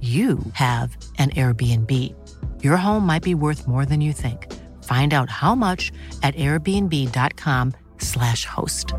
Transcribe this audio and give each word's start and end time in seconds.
you 0.00 0.38
have 0.52 0.96
an 1.18 1.30
Airbnb. 1.30 2.14
Your 2.62 2.76
home 2.76 3.04
might 3.04 3.24
be 3.24 3.34
worth 3.34 3.66
more 3.66 3.84
than 3.84 4.00
you 4.00 4.12
think. 4.12 4.46
Find 4.84 5.12
out 5.12 5.28
how 5.28 5.56
much 5.56 5.90
at 6.22 6.36
airbnb.com/slash 6.36 8.46
host. 8.46 8.94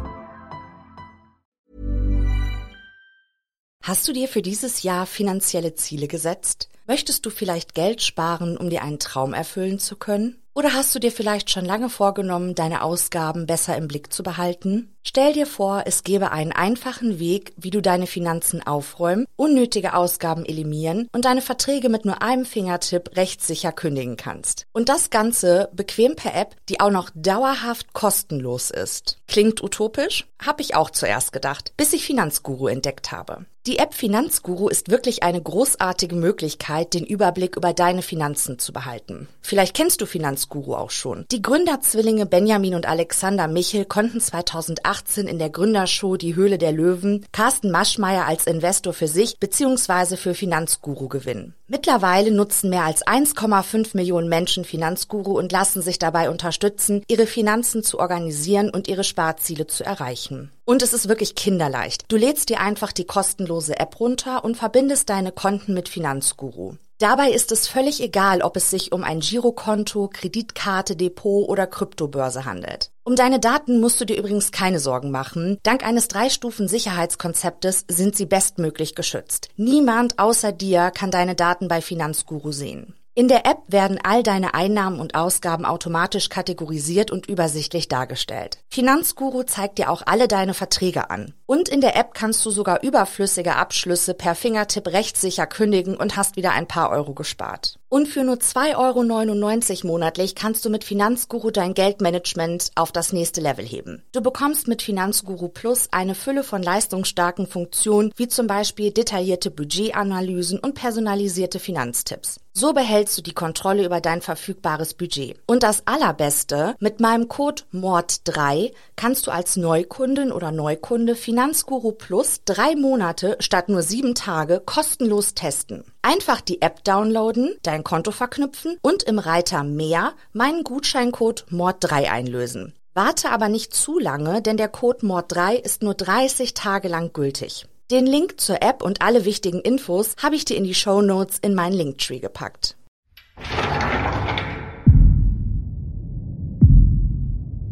Hast 3.81 4.07
du 4.07 4.13
dir 4.13 4.27
für 4.27 4.41
dieses 4.41 4.83
Jahr 4.83 5.05
finanzielle 5.05 5.73
Ziele 5.73 6.07
gesetzt? 6.07 6.69
Möchtest 6.85 7.25
du 7.25 7.29
vielleicht 7.29 7.75
Geld 7.75 8.01
sparen, 8.01 8.57
um 8.57 8.69
dir 8.69 8.83
einen 8.83 8.99
Traum 8.99 9.33
erfüllen 9.33 9.79
zu 9.79 9.95
können? 9.95 10.38
Oder 10.55 10.73
hast 10.73 10.93
du 10.93 10.99
dir 10.99 11.11
vielleicht 11.11 11.49
schon 11.51 11.63
lange 11.63 11.89
vorgenommen, 11.89 12.55
deine 12.55 12.81
Ausgaben 12.81 13.45
besser 13.45 13.77
im 13.77 13.87
Blick 13.87 14.11
zu 14.11 14.23
behalten? 14.23 14.93
Stell 15.03 15.33
dir 15.33 15.45
vor, 15.45 15.83
es 15.85 16.03
gäbe 16.03 16.31
einen 16.31 16.51
einfachen 16.51 17.19
Weg, 17.19 17.53
wie 17.55 17.69
du 17.69 17.81
deine 17.81 18.07
Finanzen 18.07 18.65
aufräumen, 18.65 19.25
unnötige 19.35 19.93
Ausgaben 19.93 20.45
eliminieren 20.45 21.07
und 21.13 21.25
deine 21.25 21.41
Verträge 21.41 21.89
mit 21.89 22.03
nur 22.03 22.21
einem 22.21 22.45
Fingertipp 22.45 23.15
rechtssicher 23.15 23.71
kündigen 23.71 24.17
kannst. 24.17 24.65
Und 24.73 24.89
das 24.89 25.09
Ganze 25.09 25.69
bequem 25.73 26.15
per 26.15 26.35
App, 26.35 26.55
die 26.67 26.79
auch 26.79 26.91
noch 26.91 27.09
dauerhaft 27.13 27.93
kostenlos 27.93 28.71
ist. 28.71 29.18
Klingt 29.29 29.61
utopisch? 29.61 30.25
Hab 30.43 30.59
ich 30.59 30.73
auch 30.73 30.89
zuerst 30.89 31.31
gedacht, 31.31 31.73
bis 31.77 31.93
ich 31.93 32.03
Finanzguru 32.03 32.67
entdeckt 32.67 33.11
habe. 33.11 33.45
Die 33.67 33.77
App 33.77 33.93
Finanzguru 33.93 34.69
ist 34.69 34.89
wirklich 34.89 35.21
eine 35.21 35.39
großartige 35.39 36.15
Möglichkeit, 36.15 36.95
den 36.95 37.05
Überblick 37.05 37.55
über 37.55 37.71
deine 37.73 38.01
Finanzen 38.01 38.57
zu 38.57 38.73
behalten. 38.73 39.27
Vielleicht 39.41 39.75
kennst 39.75 40.01
du 40.01 40.07
Finanzguru 40.07 40.73
auch 40.73 40.89
schon. 40.89 41.25
Die 41.31 41.43
Gründerzwillinge 41.43 42.25
Benjamin 42.25 42.73
und 42.73 42.87
Alexander 42.87 43.47
Michel 43.47 43.85
konnten 43.85 44.19
2018 44.19 45.27
in 45.27 45.37
der 45.37 45.51
Gründershow 45.51 46.17
Die 46.17 46.33
Höhle 46.33 46.57
der 46.57 46.71
Löwen 46.71 47.23
Carsten 47.31 47.69
Maschmeyer 47.69 48.25
als 48.25 48.47
Investor 48.47 48.93
für 48.93 49.07
sich 49.07 49.39
bzw. 49.39 50.17
für 50.17 50.33
Finanzguru 50.33 51.07
gewinnen. 51.07 51.53
Mittlerweile 51.71 52.31
nutzen 52.31 52.71
mehr 52.71 52.83
als 52.83 53.05
1,5 53.05 53.95
Millionen 53.95 54.27
Menschen 54.27 54.65
Finanzguru 54.65 55.37
und 55.37 55.51
lassen 55.51 55.83
sich 55.83 55.99
dabei 55.99 56.31
unterstützen, 56.31 57.03
ihre 57.07 57.27
Finanzen 57.27 57.83
zu 57.83 57.99
organisieren 57.99 58.71
und 58.71 58.87
ihre 58.87 59.03
Sparziele 59.03 59.67
zu 59.67 59.85
erreichen. 59.85 60.51
Und 60.65 60.81
es 60.81 60.93
ist 60.93 61.09
wirklich 61.09 61.35
kinderleicht. 61.35 62.05
Du 62.07 62.17
lädst 62.17 62.49
dir 62.49 62.59
einfach 62.59 62.91
die 62.91 63.05
kostenlose 63.05 63.79
App 63.79 63.99
runter 63.99 64.43
und 64.43 64.57
verbindest 64.57 65.11
deine 65.11 65.31
Konten 65.31 65.75
mit 65.75 65.89
Finanzguru. 65.89 66.73
Dabei 66.99 67.31
ist 67.31 67.53
es 67.53 67.69
völlig 67.69 68.03
egal, 68.03 68.41
ob 68.41 68.57
es 68.57 68.69
sich 68.69 68.91
um 68.91 69.05
ein 69.05 69.21
Girokonto, 69.21 70.09
Kreditkarte, 70.11 70.97
Depot 70.97 71.47
oder 71.47 71.65
Kryptobörse 71.65 72.43
handelt. 72.43 72.91
Um 73.05 73.15
deine 73.15 73.39
Daten 73.39 73.79
musst 73.79 74.01
du 74.01 74.05
dir 74.05 74.17
übrigens 74.17 74.51
keine 74.51 74.81
Sorgen 74.81 75.09
machen. 75.09 75.59
Dank 75.63 75.85
eines 75.85 76.09
Drei-Stufen-Sicherheitskonzeptes 76.09 77.85
sind 77.87 78.17
sie 78.17 78.25
bestmöglich 78.25 78.95
geschützt. 78.95 79.47
Niemand 79.55 80.19
außer 80.19 80.51
dir 80.51 80.91
kann 80.91 81.09
deine 81.09 81.35
Daten 81.35 81.69
bei 81.69 81.79
Finanzguru 81.79 82.51
sehen. 82.51 82.98
In 83.19 83.27
der 83.27 83.45
App 83.45 83.63
werden 83.67 83.99
all 84.01 84.23
deine 84.23 84.53
Einnahmen 84.53 85.01
und 85.01 85.13
Ausgaben 85.13 85.65
automatisch 85.65 86.29
kategorisiert 86.29 87.11
und 87.11 87.27
übersichtlich 87.27 87.89
dargestellt. 87.89 88.59
Finanzguru 88.69 89.43
zeigt 89.43 89.77
dir 89.77 89.89
auch 89.89 90.03
alle 90.05 90.29
deine 90.29 90.53
Verträge 90.53 91.09
an. 91.09 91.33
Und 91.45 91.67
in 91.67 91.81
der 91.81 91.97
App 91.97 92.13
kannst 92.13 92.45
du 92.45 92.49
sogar 92.49 92.81
überflüssige 92.81 93.57
Abschlüsse 93.57 94.13
per 94.13 94.35
Fingertipp 94.35 94.87
rechtssicher 94.87 95.47
kündigen 95.47 95.97
und 95.97 96.15
hast 96.15 96.37
wieder 96.37 96.51
ein 96.51 96.65
paar 96.65 96.91
Euro 96.91 97.13
gespart. 97.13 97.77
Und 97.89 98.07
für 98.07 98.23
nur 98.23 98.35
2,99 98.35 99.83
Euro 99.83 99.87
monatlich 99.91 100.35
kannst 100.35 100.63
du 100.63 100.69
mit 100.69 100.83
Finanzguru 100.85 101.49
dein 101.49 101.73
Geldmanagement 101.73 102.71
auf 102.75 102.93
das 102.93 103.11
nächste 103.11 103.41
Level 103.41 103.65
heben. 103.65 104.03
Du 104.13 104.21
bekommst 104.21 104.67
mit 104.67 104.83
Finanzguru 104.83 105.49
Plus 105.49 105.89
eine 105.91 106.15
Fülle 106.15 106.43
von 106.43 106.63
leistungsstarken 106.63 107.47
Funktionen, 107.47 108.13
wie 108.15 108.27
zum 108.27 108.47
Beispiel 108.47 108.91
detaillierte 108.91 109.51
Budgetanalysen 109.51 110.59
und 110.59 110.75
personalisierte 110.75 111.59
Finanztipps. 111.59 112.39
So 112.59 112.73
behältst 112.73 113.17
du 113.17 113.21
die 113.21 113.33
Kontrolle 113.33 113.85
über 113.85 114.01
dein 114.01 114.21
verfügbares 114.21 114.93
Budget. 114.93 115.39
Und 115.45 115.63
das 115.63 115.87
Allerbeste, 115.87 116.75
mit 116.79 116.99
meinem 116.99 117.29
Code 117.29 117.63
MORD3 117.73 118.73
kannst 118.97 119.27
du 119.27 119.31
als 119.31 119.55
Neukundin 119.55 120.33
oder 120.33 120.51
Neukunde 120.51 121.15
Finanzguru 121.15 121.93
Plus 121.93 122.41
drei 122.43 122.75
Monate 122.75 123.37
statt 123.39 123.69
nur 123.69 123.81
sieben 123.81 124.13
Tage 124.13 124.61
kostenlos 124.65 125.35
testen. 125.35 125.85
Einfach 126.01 126.41
die 126.41 126.61
App 126.61 126.83
downloaden, 126.83 127.55
dein 127.63 127.85
Konto 127.85 128.11
verknüpfen 128.11 128.77
und 128.81 129.03
im 129.03 129.19
Reiter 129.19 129.63
Mehr 129.63 130.11
meinen 130.33 130.65
Gutscheincode 130.65 131.45
MORD3 131.49 132.11
einlösen. 132.11 132.73
Warte 132.93 133.29
aber 133.29 133.47
nicht 133.47 133.73
zu 133.73 133.99
lange, 133.99 134.41
denn 134.41 134.57
der 134.57 134.67
Code 134.67 135.05
MORD3 135.05 135.53
ist 135.53 135.81
nur 135.81 135.93
30 135.93 136.55
Tage 136.55 136.89
lang 136.89 137.13
gültig. 137.13 137.67
Den 137.91 138.05
Link 138.05 138.39
zur 138.39 138.61
App 138.61 138.83
und 138.83 139.01
alle 139.01 139.25
wichtigen 139.25 139.61
Infos 139.61 140.15
habe 140.21 140.35
ich 140.35 140.45
dir 140.45 140.57
in 140.57 140.63
die 140.63 140.75
Show 140.75 141.01
Notes 141.01 141.39
in 141.39 141.55
meinen 141.55 141.73
Linktree 141.73 142.19
gepackt. 142.19 142.77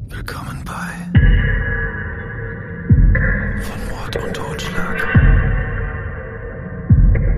Willkommen 0.08 0.64
bei 0.66 0.90
Von 3.62 3.90
Mord 3.92 4.16
und 4.16 4.34
Totschlag. 4.34 5.06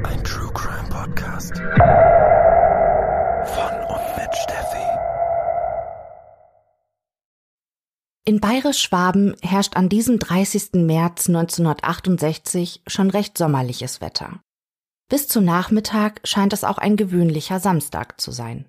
Ein 0.06 0.24
True 0.24 0.52
Crime 0.54 0.88
Podcast. 0.88 1.62
In 8.26 8.40
Bayerisch-Schwaben 8.40 9.36
herrscht 9.42 9.76
an 9.76 9.90
diesem 9.90 10.20
30. 10.20 10.74
März 10.74 11.30
1968 11.30 12.84
schon 12.86 13.10
recht 13.10 13.38
sommerliches 13.38 14.02
Wetter. 14.02 14.42
Bis 15.10 15.28
zum 15.28 15.44
Nachmittag 15.44 16.22
scheint 16.24 16.54
es 16.54 16.64
auch 16.64 16.78
ein 16.78 16.96
gewöhnlicher 16.96 17.60
Samstag 17.60 18.22
zu 18.22 18.32
sein. 18.32 18.66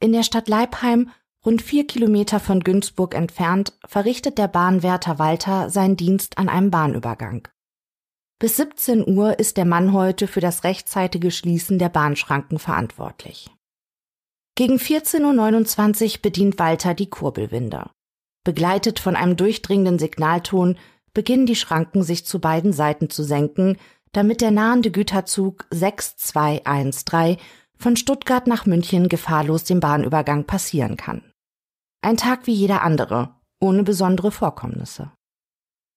In 0.00 0.12
der 0.12 0.22
Stadt 0.22 0.48
Leipheim, 0.48 1.10
rund 1.44 1.60
vier 1.60 1.86
Kilometer 1.86 2.40
von 2.40 2.60
Günzburg 2.60 3.14
entfernt, 3.14 3.74
verrichtet 3.86 4.38
der 4.38 4.48
Bahnwärter 4.48 5.18
Walter 5.18 5.68
seinen 5.68 5.96
Dienst 5.96 6.38
an 6.38 6.48
einem 6.48 6.70
Bahnübergang. 6.70 7.48
Bis 8.38 8.56
17 8.56 9.06
Uhr 9.06 9.38
ist 9.38 9.58
der 9.58 9.66
Mann 9.66 9.92
heute 9.92 10.26
für 10.26 10.40
das 10.40 10.64
rechtzeitige 10.64 11.30
Schließen 11.30 11.78
der 11.78 11.90
Bahnschranken 11.90 12.58
verantwortlich. 12.58 13.50
Gegen 14.54 14.76
14.29 14.76 16.16
Uhr 16.16 16.22
bedient 16.22 16.58
Walter 16.58 16.94
die 16.94 17.10
Kurbelwinde. 17.10 17.90
Begleitet 18.44 18.98
von 18.98 19.16
einem 19.16 19.36
durchdringenden 19.36 19.98
Signalton 19.98 20.78
beginnen 21.12 21.46
die 21.46 21.56
Schranken 21.56 22.02
sich 22.02 22.24
zu 22.24 22.40
beiden 22.40 22.72
Seiten 22.72 23.10
zu 23.10 23.22
senken, 23.22 23.76
damit 24.12 24.40
der 24.40 24.50
nahende 24.50 24.90
Güterzug 24.90 25.66
6213 25.70 27.36
von 27.76 27.96
Stuttgart 27.96 28.46
nach 28.46 28.66
München 28.66 29.08
gefahrlos 29.08 29.64
den 29.64 29.80
Bahnübergang 29.80 30.44
passieren 30.44 30.96
kann. 30.96 31.22
Ein 32.02 32.16
Tag 32.16 32.46
wie 32.46 32.52
jeder 32.52 32.82
andere, 32.82 33.34
ohne 33.60 33.82
besondere 33.82 34.30
Vorkommnisse. 34.30 35.12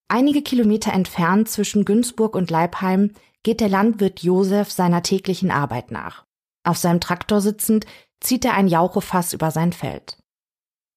Einige 0.09 0.41
Kilometer 0.41 0.93
entfernt 0.93 1.49
zwischen 1.49 1.85
Günzburg 1.85 2.35
und 2.35 2.51
Leipheim 2.51 3.11
geht 3.41 3.61
der 3.61 3.69
Landwirt 3.69 4.21
Josef 4.21 4.71
seiner 4.71 5.01
täglichen 5.01 5.51
Arbeit 5.51 5.91
nach. 5.91 6.25
Auf 6.65 6.77
seinem 6.77 7.01
Traktor 7.01 7.41
sitzend 7.41 7.85
zieht 8.21 8.45
er 8.45 8.53
ein 8.53 8.67
Jauchefass 8.67 9.33
über 9.33 9.51
sein 9.51 9.73
Feld. 9.73 10.17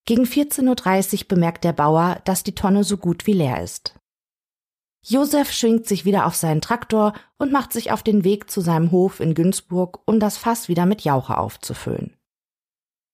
Gegen 0.07 0.23
14.30 0.23 1.23
Uhr 1.23 1.29
bemerkt 1.29 1.65
der 1.65 1.73
Bauer, 1.73 2.21
dass 2.25 2.45
die 2.45 2.55
Tonne 2.55 2.85
so 2.85 2.97
gut 2.97 3.27
wie 3.27 3.33
leer 3.33 3.63
ist. 3.63 3.99
Josef 5.05 5.53
schwingt 5.53 5.87
sich 5.87 6.05
wieder 6.05 6.27
auf 6.27 6.35
seinen 6.35 6.61
Traktor 6.61 7.13
und 7.39 7.53
macht 7.53 7.73
sich 7.73 7.93
auf 7.93 8.03
den 8.03 8.25
Weg 8.25 8.51
zu 8.51 8.61
seinem 8.61 8.91
Hof 8.93 9.21
in 9.21 9.35
Günzburg, 9.35 10.01
um 10.05 10.19
das 10.19 10.37
Fass 10.37 10.69
wieder 10.69 10.87
mit 10.87 11.03
Jauche 11.03 11.39
aufzufüllen. 11.39 12.17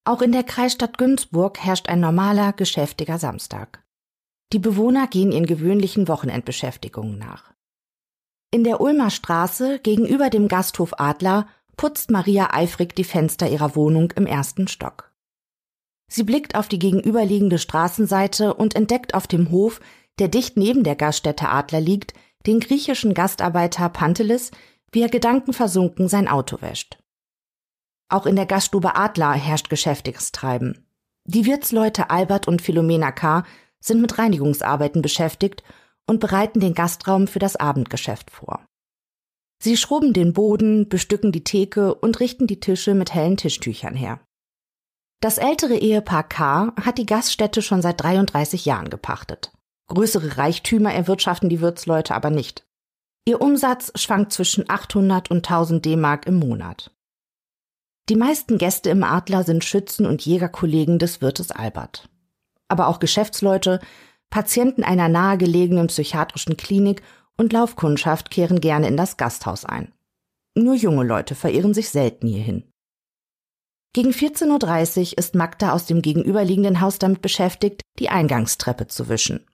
Auch 0.05 0.21
in 0.21 0.33
der 0.33 0.43
Kreisstadt 0.43 0.99
Günzburg 0.99 1.59
herrscht 1.59 1.89
ein 1.89 2.00
normaler, 2.00 2.53
geschäftiger 2.53 3.19
Samstag. 3.19 3.85
Die 4.53 4.59
Bewohner 4.59 5.06
gehen 5.06 5.33
ihren 5.33 5.47
gewöhnlichen 5.47 6.09
Wochenendbeschäftigungen 6.09 7.19
nach. 7.19 7.53
In 8.50 8.65
der 8.65 8.81
Ulmer 8.83 9.11
Straße 9.11 9.79
gegenüber 9.79 10.29
dem 10.29 10.49
Gasthof 10.49 10.99
Adler 10.99 11.47
putzt 11.77 12.11
Maria 12.11 12.53
eifrig 12.53 12.95
die 12.95 13.05
Fenster 13.05 13.49
ihrer 13.49 13.77
Wohnung 13.77 14.11
im 14.12 14.27
ersten 14.27 14.69
Stock. 14.69 15.12
Sie 16.14 16.25
blickt 16.25 16.56
auf 16.56 16.69
die 16.69 16.79
gegenüberliegende 16.79 17.56
Straßenseite 17.59 18.53
und 18.53 18.76
entdeckt 18.76 19.14
auf 19.14 19.26
dem 19.26 19.50
Hof 19.50 19.81
der 20.19 20.29
dicht 20.29 20.59
neben 20.59 20.85
der 20.85 20.94
Gaststätte 20.94 21.49
Adler 21.49 21.81
liegt, 21.81 22.12
den 22.47 22.61
griechischen 22.61 23.14
Gastarbeiter 23.14 23.88
Pantelis, 23.88 24.50
wie 24.91 25.00
er 25.00 25.09
gedankenversunken 25.09 26.09
sein 26.09 26.29
Auto 26.29 26.61
wäscht. 26.61 26.99
Auch 28.11 28.26
in 28.26 28.37
der 28.37 28.44
Gaststube 28.44 28.94
Adler 28.94 29.32
herrscht 29.32 29.70
geschäftiges 29.70 30.32
Treiben. 30.32 30.87
Die 31.25 31.47
Wirtsleute 31.47 32.11
Albert 32.11 32.47
und 32.47 32.61
Philomena 32.61 33.11
K. 33.11 33.44
sind 33.81 34.03
mit 34.03 34.19
Reinigungsarbeiten 34.19 35.00
beschäftigt 35.00 35.62
und 36.06 36.20
bereiten 36.20 36.61
den 36.61 36.75
Gastraum 36.75 37.26
für 37.29 37.38
das 37.38 37.56
Abendgeschäft 37.56 38.31
vor. 38.31 38.62
Sie 39.62 39.79
schrubben 39.79 40.12
den 40.12 40.35
Boden, 40.35 40.91
bestücken 40.91 41.32
die 41.32 41.44
Theke 41.44 41.94
und 41.94 42.20
richten 42.20 42.47
die 42.47 42.61
Tische 42.61 42.93
mit 42.93 43.14
hellen 43.14 43.38
Tischtüchern 43.38 43.94
her. 43.94 44.20
Das 45.23 45.39
ältere 45.39 45.77
Ehepaar 45.77 46.29
K. 46.29 46.73
hat 46.81 46.99
die 46.99 47.07
Gaststätte 47.07 47.63
schon 47.63 47.81
seit 47.81 48.03
33 48.03 48.65
Jahren 48.65 48.91
gepachtet. 48.91 49.53
Größere 49.87 50.37
Reichtümer 50.37 50.93
erwirtschaften 50.93 51.49
die 51.49 51.61
Wirtsleute 51.61 52.13
aber 52.17 52.31
nicht. 52.31 52.67
Ihr 53.25 53.41
Umsatz 53.41 53.93
schwankt 53.95 54.33
zwischen 54.33 54.69
800 54.69 55.31
und 55.31 55.49
1000 55.49 55.85
D-Mark 55.85 56.27
im 56.27 56.41
Monat. 56.41 56.91
Die 58.09 58.17
meisten 58.17 58.59
Gäste 58.59 58.91
im 58.91 59.05
Adler 59.05 59.45
sind 59.45 59.63
Schützen 59.63 60.07
und 60.07 60.27
Jägerkollegen 60.27 60.99
des 60.99 61.21
Wirtes 61.21 61.53
Albert. 61.53 62.09
Aber 62.67 62.89
auch 62.89 62.99
Geschäftsleute, 62.99 63.79
Patienten 64.29 64.83
einer 64.83 65.09
nahegelegenen 65.09 65.87
psychiatrischen 65.87 66.57
Klinik 66.57 67.01
und 67.37 67.53
Laufkundschaft 67.53 68.33
kehren 68.33 68.61
gerne 68.61 68.89
in 68.89 68.97
das 68.97 69.17
Gasthaus 69.19 69.65
ein. 69.65 69.93
Nur 70.57 70.75
junge 70.75 71.05
Leute 71.05 71.37
verirren 71.37 71.75
sich 71.75 71.91
selten 71.91 72.27
hierhin. 72.27 72.72
Gegen 73.94 74.11
14.30 74.11 75.12
Uhr 75.12 75.19
ist 75.19 75.35
Magda 75.35 75.73
aus 75.73 75.85
dem 75.85 76.00
gegenüberliegenden 76.00 76.81
Haus 76.81 76.99
damit 76.99 77.21
beschäftigt, 77.21 77.83
die 77.99 78.09
Eingangstreppe 78.09 78.87
zu 78.87 79.09
wischen. 79.09 79.47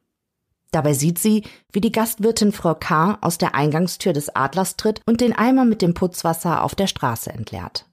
Dabei 0.71 0.93
sieht 0.93 1.19
sie, 1.19 1.45
wie 1.73 1.81
die 1.81 1.91
Gastwirtin 1.91 2.53
Frau 2.53 2.75
K. 2.75 3.19
aus 3.21 3.39
der 3.39 3.55
Eingangstür 3.55 4.13
des 4.13 4.35
Adlers 4.37 4.77
tritt 4.77 5.01
und 5.07 5.21
den 5.21 5.33
Eimer 5.33 5.65
mit 5.65 5.83
dem 5.83 5.95
Putzwasser 5.95 6.63
auf 6.63 6.75
der 6.75 6.87
Straße 6.87 7.31
entleert. 7.31 7.87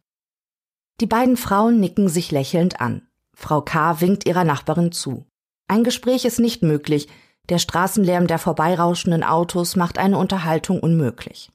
Die 1.02 1.08
beiden 1.08 1.38
Frauen 1.38 1.80
nicken 1.80 2.10
sich 2.10 2.32
lächelnd 2.32 2.80
an. 2.80 3.08
Frau 3.36 3.62
K. 3.62 4.02
winkt 4.02 4.28
ihrer 4.28 4.44
Nachbarin 4.44 4.92
zu. 4.92 5.26
Ein 5.68 5.84
Gespräch 5.84 6.26
ist 6.26 6.40
nicht 6.40 6.62
möglich, 6.62 7.08
der 7.50 7.60
Straßenlärm 7.60 8.28
der 8.28 8.40
vorbeirauschenden 8.40 9.24
Autos 9.24 9.76
macht 9.76 9.98
eine 9.98 10.18
Unterhaltung 10.18 10.80
unmöglich. 10.80 11.50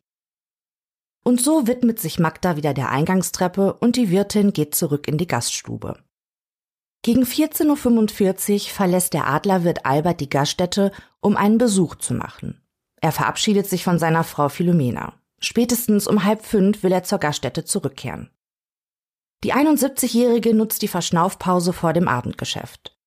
Und 1.25 1.41
so 1.41 1.67
widmet 1.67 1.99
sich 1.99 2.19
Magda 2.19 2.57
wieder 2.57 2.75
der 2.75 2.91
Eingangstreppe 2.91 3.75
und 3.75 3.97
die 3.97 4.11
Wirtin 4.11 4.53
geht 4.53 4.75
zurück 4.75 5.07
in 5.07 5.19
die 5.19 5.27
Gaststube. 5.27 6.03
Gegen 7.03 7.25
14.45 7.25 8.53
Uhr 8.53 8.61
verlässt 8.71 9.15
der 9.15 9.27
Adlerwirt 9.27 9.87
Albert 9.87 10.21
die 10.21 10.29
Gaststätte, 10.29 10.93
um 11.21 11.37
einen 11.37 11.59
Besuch 11.59 11.95
zu 11.95 12.15
machen. 12.15 12.61
Er 13.01 13.13
verabschiedet 13.13 13.67
sich 13.67 13.85
von 13.85 13.99
seiner 13.99 14.25
Frau 14.25 14.49
Philomena. 14.49 15.15
Spätestens 15.41 16.07
um 16.07 16.25
halb 16.25 16.45
fünf 16.45 16.83
will 16.83 16.93
er 16.93 17.03
zur 17.03 17.19
Gaststätte 17.19 17.65
zurückkehren. 17.65 18.31
Die 19.43 19.55
71-Jährige 19.55 20.53
nutzt 20.53 20.83
die 20.83 20.89
Verschnaufpause 20.89 21.73
vor 21.73 21.95
dem 21.95 22.09
Abendgeschäft. 22.09 22.99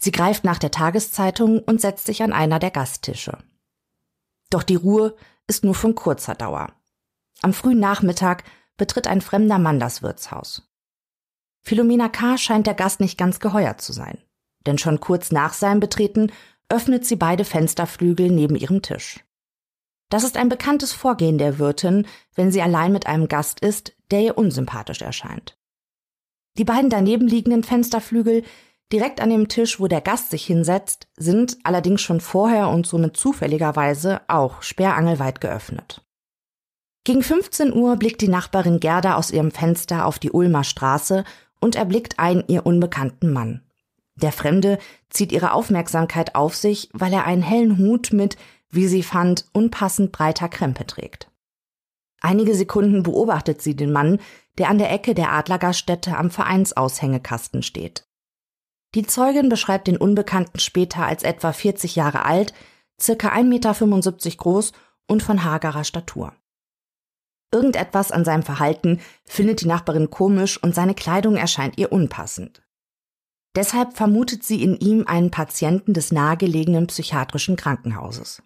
Sie 0.00 0.10
greift 0.10 0.42
nach 0.44 0.58
der 0.58 0.70
Tageszeitung 0.70 1.58
und 1.60 1.82
setzt 1.82 2.06
sich 2.06 2.22
an 2.22 2.32
einer 2.32 2.58
der 2.58 2.70
Gasttische. 2.70 3.36
Doch 4.48 4.62
die 4.62 4.76
Ruhe 4.76 5.14
ist 5.46 5.64
nur 5.64 5.74
von 5.74 5.94
kurzer 5.94 6.34
Dauer. 6.34 6.72
Am 7.42 7.52
frühen 7.52 7.80
Nachmittag 7.80 8.44
betritt 8.76 9.06
ein 9.06 9.20
fremder 9.20 9.58
Mann 9.58 9.80
das 9.80 10.02
Wirtshaus. 10.02 10.68
Philomena 11.60 12.08
K. 12.08 12.38
scheint 12.38 12.66
der 12.66 12.74
Gast 12.74 13.00
nicht 13.00 13.18
ganz 13.18 13.40
geheuer 13.40 13.78
zu 13.78 13.92
sein. 13.92 14.18
Denn 14.66 14.78
schon 14.78 15.00
kurz 15.00 15.32
nach 15.32 15.52
seinem 15.52 15.80
Betreten 15.80 16.32
öffnet 16.68 17.04
sie 17.04 17.16
beide 17.16 17.44
Fensterflügel 17.44 18.30
neben 18.30 18.56
ihrem 18.56 18.82
Tisch. 18.82 19.24
Das 20.08 20.24
ist 20.24 20.36
ein 20.36 20.48
bekanntes 20.48 20.92
Vorgehen 20.92 21.38
der 21.38 21.58
Wirtin, 21.58 22.06
wenn 22.34 22.52
sie 22.52 22.62
allein 22.62 22.92
mit 22.92 23.06
einem 23.06 23.28
Gast 23.28 23.60
ist, 23.60 23.94
der 24.10 24.20
ihr 24.20 24.38
unsympathisch 24.38 25.02
erscheint. 25.02 25.58
Die 26.58 26.64
beiden 26.64 26.90
daneben 26.90 27.26
liegenden 27.26 27.64
Fensterflügel, 27.64 28.44
direkt 28.92 29.20
an 29.20 29.30
dem 29.30 29.48
Tisch, 29.48 29.80
wo 29.80 29.88
der 29.88 30.02
Gast 30.02 30.30
sich 30.30 30.44
hinsetzt, 30.44 31.08
sind 31.16 31.58
allerdings 31.64 32.02
schon 32.02 32.20
vorher 32.20 32.68
und 32.68 32.86
somit 32.86 33.16
zufälligerweise 33.16 34.20
auch 34.28 34.62
sperrangelweit 34.62 35.40
geöffnet. 35.40 36.04
Gegen 37.04 37.22
15 37.22 37.72
Uhr 37.72 37.96
blickt 37.96 38.20
die 38.20 38.28
Nachbarin 38.28 38.78
Gerda 38.78 39.16
aus 39.16 39.32
ihrem 39.32 39.50
Fenster 39.50 40.06
auf 40.06 40.20
die 40.20 40.30
Ulmer 40.30 40.62
Straße 40.62 41.24
und 41.60 41.74
erblickt 41.74 42.20
einen 42.20 42.44
ihr 42.46 42.64
unbekannten 42.64 43.32
Mann. 43.32 43.62
Der 44.14 44.30
Fremde 44.30 44.78
zieht 45.10 45.32
ihre 45.32 45.52
Aufmerksamkeit 45.52 46.36
auf 46.36 46.54
sich, 46.54 46.90
weil 46.92 47.12
er 47.12 47.24
einen 47.24 47.42
hellen 47.42 47.78
Hut 47.78 48.12
mit, 48.12 48.36
wie 48.70 48.86
sie 48.86 49.02
fand, 49.02 49.46
unpassend 49.52 50.12
breiter 50.12 50.48
Krempe 50.48 50.86
trägt. 50.86 51.28
Einige 52.20 52.54
Sekunden 52.54 53.02
beobachtet 53.02 53.62
sie 53.62 53.74
den 53.74 53.90
Mann, 53.90 54.20
der 54.58 54.68
an 54.68 54.78
der 54.78 54.92
Ecke 54.92 55.14
der 55.14 55.32
Adlergaststätte 55.32 56.16
am 56.16 56.30
Vereinsaushängekasten 56.30 57.64
steht. 57.64 58.06
Die 58.94 59.06
Zeugin 59.06 59.48
beschreibt 59.48 59.88
den 59.88 59.96
Unbekannten 59.96 60.60
später 60.60 61.04
als 61.04 61.24
etwa 61.24 61.52
40 61.52 61.96
Jahre 61.96 62.24
alt, 62.24 62.54
circa 63.00 63.30
1,75 63.30 63.44
Meter 63.44 64.36
groß 64.36 64.72
und 65.08 65.22
von 65.22 65.42
hagerer 65.42 65.82
Statur. 65.82 66.32
Irgendetwas 67.52 68.10
an 68.10 68.24
seinem 68.24 68.42
Verhalten 68.42 69.00
findet 69.24 69.60
die 69.60 69.66
Nachbarin 69.66 70.10
komisch 70.10 70.60
und 70.62 70.74
seine 70.74 70.94
Kleidung 70.94 71.36
erscheint 71.36 71.78
ihr 71.78 71.92
unpassend. 71.92 72.62
Deshalb 73.54 73.94
vermutet 73.94 74.42
sie 74.42 74.62
in 74.62 74.76
ihm 74.78 75.06
einen 75.06 75.30
Patienten 75.30 75.92
des 75.92 76.10
nahegelegenen 76.10 76.86
psychiatrischen 76.86 77.56
Krankenhauses. 77.56 78.42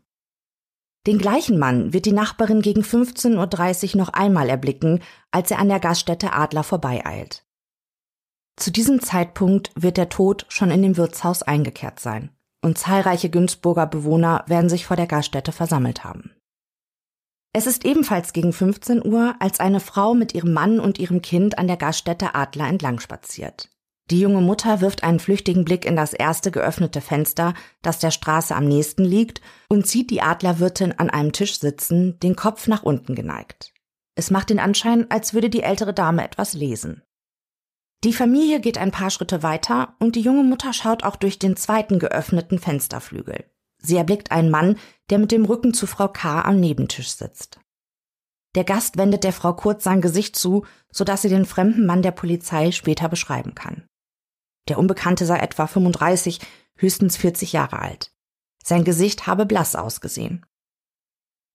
Den 1.06 1.18
gleichen 1.18 1.58
Mann 1.58 1.92
wird 1.92 2.06
die 2.06 2.12
Nachbarin 2.12 2.62
gegen 2.62 2.82
15.30 2.82 3.94
Uhr 3.94 3.98
noch 3.98 4.08
einmal 4.08 4.48
erblicken, 4.48 5.00
als 5.30 5.52
er 5.52 5.60
an 5.60 5.68
der 5.68 5.78
Gaststätte 5.78 6.32
Adler 6.32 6.64
vorbeieilt. 6.64 7.46
Zu 8.56 8.72
diesem 8.72 9.00
Zeitpunkt 9.00 9.70
wird 9.76 9.98
der 9.98 10.08
Tod 10.08 10.46
schon 10.48 10.72
in 10.72 10.82
dem 10.82 10.96
Wirtshaus 10.96 11.44
eingekehrt 11.44 12.00
sein 12.00 12.30
und 12.62 12.78
zahlreiche 12.78 13.30
Günzburger 13.30 13.86
Bewohner 13.86 14.44
werden 14.48 14.68
sich 14.68 14.86
vor 14.86 14.96
der 14.96 15.06
Gaststätte 15.06 15.52
versammelt 15.52 16.02
haben. 16.02 16.32
Es 17.56 17.66
ist 17.66 17.86
ebenfalls 17.86 18.34
gegen 18.34 18.52
15 18.52 19.02
Uhr, 19.02 19.34
als 19.38 19.60
eine 19.60 19.80
Frau 19.80 20.12
mit 20.12 20.34
ihrem 20.34 20.52
Mann 20.52 20.78
und 20.78 20.98
ihrem 20.98 21.22
Kind 21.22 21.56
an 21.56 21.66
der 21.66 21.78
Gaststätte 21.78 22.34
Adler 22.34 22.68
entlang 22.68 23.00
spaziert. 23.00 23.70
Die 24.10 24.20
junge 24.20 24.42
Mutter 24.42 24.82
wirft 24.82 25.02
einen 25.02 25.20
flüchtigen 25.20 25.64
Blick 25.64 25.86
in 25.86 25.96
das 25.96 26.12
erste 26.12 26.50
geöffnete 26.50 27.00
Fenster, 27.00 27.54
das 27.80 27.98
der 27.98 28.10
Straße 28.10 28.54
am 28.54 28.68
nächsten 28.68 29.06
liegt, 29.06 29.40
und 29.70 29.86
sieht 29.86 30.10
die 30.10 30.20
Adlerwirtin 30.20 30.92
an 30.98 31.08
einem 31.08 31.32
Tisch 31.32 31.58
sitzen, 31.58 32.20
den 32.20 32.36
Kopf 32.36 32.66
nach 32.66 32.82
unten 32.82 33.14
geneigt. 33.14 33.72
Es 34.16 34.30
macht 34.30 34.50
den 34.50 34.60
Anschein, 34.60 35.10
als 35.10 35.32
würde 35.32 35.48
die 35.48 35.62
ältere 35.62 35.94
Dame 35.94 36.24
etwas 36.24 36.52
lesen. 36.52 37.04
Die 38.04 38.12
Familie 38.12 38.60
geht 38.60 38.76
ein 38.76 38.90
paar 38.90 39.08
Schritte 39.08 39.42
weiter 39.42 39.96
und 39.98 40.14
die 40.14 40.20
junge 40.20 40.44
Mutter 40.44 40.74
schaut 40.74 41.04
auch 41.04 41.16
durch 41.16 41.38
den 41.38 41.56
zweiten 41.56 42.00
geöffneten 42.00 42.58
Fensterflügel. 42.58 43.46
Sie 43.82 43.96
erblickt 43.96 44.30
einen 44.30 44.50
Mann, 44.50 44.78
der 45.10 45.18
mit 45.18 45.32
dem 45.32 45.44
Rücken 45.44 45.74
zu 45.74 45.86
Frau 45.86 46.08
K. 46.08 46.42
am 46.42 46.58
Nebentisch 46.58 47.10
sitzt. 47.10 47.60
Der 48.54 48.64
Gast 48.64 48.96
wendet 48.96 49.22
der 49.22 49.32
Frau 49.32 49.52
kurz 49.52 49.84
sein 49.84 50.00
Gesicht 50.00 50.34
zu, 50.34 50.64
so 50.90 51.04
dass 51.04 51.22
sie 51.22 51.28
den 51.28 51.44
fremden 51.44 51.84
Mann 51.84 52.02
der 52.02 52.10
Polizei 52.10 52.72
später 52.72 53.08
beschreiben 53.08 53.54
kann. 53.54 53.86
Der 54.68 54.78
Unbekannte 54.78 55.26
sei 55.26 55.38
etwa 55.38 55.66
35, 55.66 56.40
höchstens 56.76 57.16
40 57.16 57.52
Jahre 57.52 57.80
alt. 57.80 58.12
Sein 58.64 58.84
Gesicht 58.84 59.26
habe 59.26 59.46
blass 59.46 59.76
ausgesehen. 59.76 60.44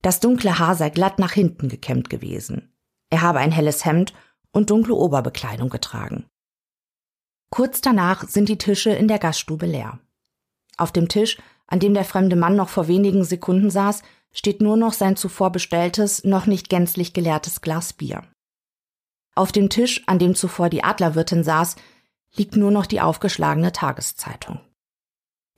Das 0.02 0.20
dunkle 0.20 0.60
Haar 0.60 0.76
sei 0.76 0.90
glatt 0.90 1.20
nach 1.20 1.34
hinten 1.34 1.70
gekämmt 1.70 2.10
gewesen. 2.10 2.74
Er 3.10 3.22
habe 3.22 3.40
ein 3.40 3.52
helles 3.52 3.84
Hemd 3.84 4.14
und 4.52 4.70
dunkle 4.70 4.96
Oberbekleidung 4.96 5.70
getragen. 5.70 6.26
Kurz 7.50 7.82
danach 7.82 8.28
sind 8.28 8.48
die 8.48 8.58
Tische 8.58 8.92
in 8.92 9.08
der 9.08 9.20
Gaststube 9.20 9.66
leer. 9.66 10.00
Auf 10.78 10.92
dem 10.92 11.10
Tisch 11.10 11.38
an 11.68 11.80
dem 11.80 11.94
der 11.94 12.06
fremde 12.06 12.36
Mann 12.36 12.56
noch 12.56 12.70
vor 12.70 12.88
wenigen 12.88 13.24
Sekunden 13.24 13.70
saß, 13.70 14.04
steht 14.34 14.62
nur 14.62 14.78
noch 14.78 14.94
sein 14.94 15.16
zuvor 15.16 15.52
bestelltes, 15.52 16.24
noch 16.24 16.46
nicht 16.46 16.70
gänzlich 16.70 17.14
geleertes 17.14 17.62
Glas 17.62 17.94
Bier. 17.94 18.24
Auf 19.36 19.52
dem 19.52 19.70
Tisch, 19.70 20.04
an 20.08 20.20
dem 20.20 20.36
zuvor 20.36 20.70
die 20.70 20.84
Adlerwirtin 20.84 21.44
saß, 21.44 21.76
liegt 22.36 22.56
nur 22.56 22.72
noch 22.72 22.86
die 22.86 23.02
aufgeschlagene 23.02 23.72
Tageszeitung. 23.72 24.60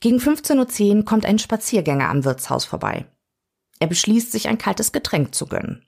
Gegen 0.00 0.18
15.10 0.18 0.98
Uhr 0.98 1.04
kommt 1.04 1.24
ein 1.24 1.38
Spaziergänger 1.38 2.08
am 2.08 2.24
Wirtshaus 2.24 2.64
vorbei. 2.64 3.06
Er 3.80 3.86
beschließt, 3.86 4.30
sich 4.30 4.48
ein 4.48 4.58
kaltes 4.58 4.92
Getränk 4.92 5.34
zu 5.34 5.46
gönnen. 5.46 5.86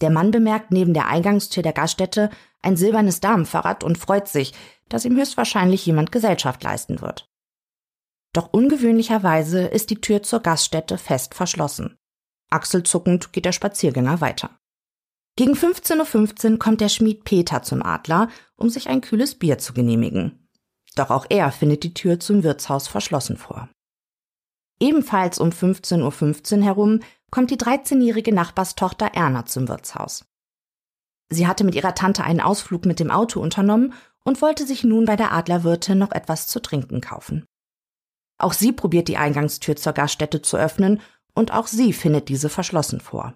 Der 0.00 0.10
Mann 0.10 0.30
bemerkt 0.30 0.70
neben 0.70 0.94
der 0.94 1.06
Eingangstür 1.08 1.62
der 1.62 1.72
Gaststätte 1.72 2.30
ein 2.62 2.76
silbernes 2.76 3.20
Damenfahrrad 3.20 3.82
und 3.82 3.98
freut 3.98 4.28
sich, 4.28 4.54
dass 4.88 5.04
ihm 5.04 5.16
höchstwahrscheinlich 5.16 5.84
jemand 5.86 6.12
Gesellschaft 6.12 6.62
leisten 6.62 7.00
wird. 7.00 7.28
Doch 8.38 8.52
ungewöhnlicherweise 8.52 9.62
ist 9.62 9.90
die 9.90 10.00
Tür 10.00 10.22
zur 10.22 10.38
Gaststätte 10.38 10.96
fest 10.96 11.34
verschlossen. 11.34 11.96
Achselzuckend 12.50 13.32
geht 13.32 13.44
der 13.44 13.50
Spaziergänger 13.50 14.20
weiter. 14.20 14.56
Gegen 15.34 15.54
15.15 15.54 16.52
Uhr 16.52 16.58
kommt 16.60 16.80
der 16.80 16.88
Schmied 16.88 17.24
Peter 17.24 17.64
zum 17.64 17.82
Adler, 17.82 18.28
um 18.54 18.70
sich 18.70 18.88
ein 18.88 19.00
kühles 19.00 19.34
Bier 19.34 19.58
zu 19.58 19.72
genehmigen. 19.72 20.48
Doch 20.94 21.10
auch 21.10 21.26
er 21.28 21.50
findet 21.50 21.82
die 21.82 21.94
Tür 21.94 22.20
zum 22.20 22.44
Wirtshaus 22.44 22.86
verschlossen 22.86 23.36
vor. 23.36 23.70
Ebenfalls 24.78 25.40
um 25.40 25.48
15.15 25.48 26.58
Uhr 26.58 26.62
herum 26.62 27.00
kommt 27.32 27.50
die 27.50 27.58
13-jährige 27.58 28.32
Nachbarstochter 28.32 29.14
Erna 29.14 29.46
zum 29.46 29.66
Wirtshaus. 29.66 30.24
Sie 31.28 31.48
hatte 31.48 31.64
mit 31.64 31.74
ihrer 31.74 31.96
Tante 31.96 32.22
einen 32.22 32.40
Ausflug 32.40 32.86
mit 32.86 33.00
dem 33.00 33.10
Auto 33.10 33.40
unternommen 33.40 33.94
und 34.22 34.40
wollte 34.42 34.64
sich 34.64 34.84
nun 34.84 35.06
bei 35.06 35.16
der 35.16 35.32
Adlerwirtin 35.32 35.98
noch 35.98 36.12
etwas 36.12 36.46
zu 36.46 36.60
trinken 36.60 37.00
kaufen. 37.00 37.44
Auch 38.38 38.52
sie 38.52 38.72
probiert 38.72 39.08
die 39.08 39.16
Eingangstür 39.16 39.76
zur 39.76 39.92
Gaststätte 39.92 40.42
zu 40.42 40.56
öffnen 40.56 41.00
und 41.34 41.52
auch 41.52 41.66
sie 41.66 41.92
findet 41.92 42.28
diese 42.28 42.48
verschlossen 42.48 43.00
vor. 43.00 43.34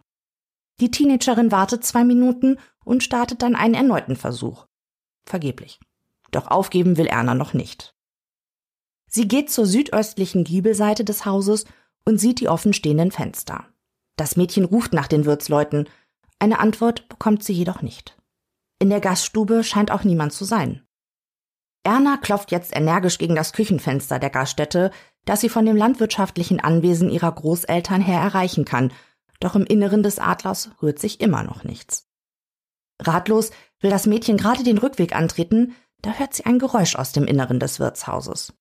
Die 0.80 0.90
Teenagerin 0.90 1.52
wartet 1.52 1.84
zwei 1.84 2.04
Minuten 2.04 2.58
und 2.84 3.02
startet 3.02 3.42
dann 3.42 3.54
einen 3.54 3.74
erneuten 3.74 4.16
Versuch. 4.16 4.66
Vergeblich. 5.24 5.80
Doch 6.30 6.48
aufgeben 6.48 6.96
will 6.96 7.06
Erna 7.06 7.34
noch 7.34 7.52
nicht. 7.52 7.94
Sie 9.08 9.28
geht 9.28 9.50
zur 9.50 9.66
südöstlichen 9.66 10.42
Giebelseite 10.44 11.04
des 11.04 11.26
Hauses 11.26 11.66
und 12.04 12.18
sieht 12.18 12.40
die 12.40 12.48
offenstehenden 12.48 13.10
Fenster. 13.10 13.66
Das 14.16 14.36
Mädchen 14.36 14.64
ruft 14.64 14.92
nach 14.92 15.06
den 15.06 15.24
Wirtsleuten. 15.24 15.88
Eine 16.38 16.58
Antwort 16.58 17.08
bekommt 17.08 17.44
sie 17.44 17.52
jedoch 17.52 17.82
nicht. 17.82 18.16
In 18.78 18.90
der 18.90 19.00
Gaststube 19.00 19.62
scheint 19.62 19.90
auch 19.90 20.04
niemand 20.04 20.32
zu 20.32 20.44
sein. 20.44 20.82
Erna 21.84 22.16
klopft 22.16 22.52
jetzt 22.52 22.74
energisch 22.76 23.18
gegen 23.18 23.34
das 23.34 23.52
Küchenfenster 23.52 24.18
der 24.18 24.30
Gaststätte, 24.30 24.90
das 25.24 25.40
sie 25.40 25.48
von 25.48 25.66
dem 25.66 25.76
landwirtschaftlichen 25.76 26.60
Anwesen 26.60 27.10
ihrer 27.10 27.32
Großeltern 27.32 28.00
her 28.00 28.20
erreichen 28.20 28.64
kann, 28.64 28.92
doch 29.40 29.56
im 29.56 29.64
Inneren 29.64 30.02
des 30.02 30.18
Adlers 30.18 30.70
rührt 30.80 31.00
sich 31.00 31.20
immer 31.20 31.42
noch 31.42 31.64
nichts. 31.64 32.08
Ratlos 33.00 33.50
will 33.80 33.90
das 33.90 34.06
Mädchen 34.06 34.36
gerade 34.36 34.62
den 34.62 34.78
Rückweg 34.78 35.14
antreten, 35.14 35.74
da 36.02 36.12
hört 36.12 36.34
sie 36.34 36.46
ein 36.46 36.58
Geräusch 36.58 36.94
aus 36.96 37.12
dem 37.12 37.24
Inneren 37.24 37.58
des 37.58 37.80
Wirtshauses. 37.80 38.52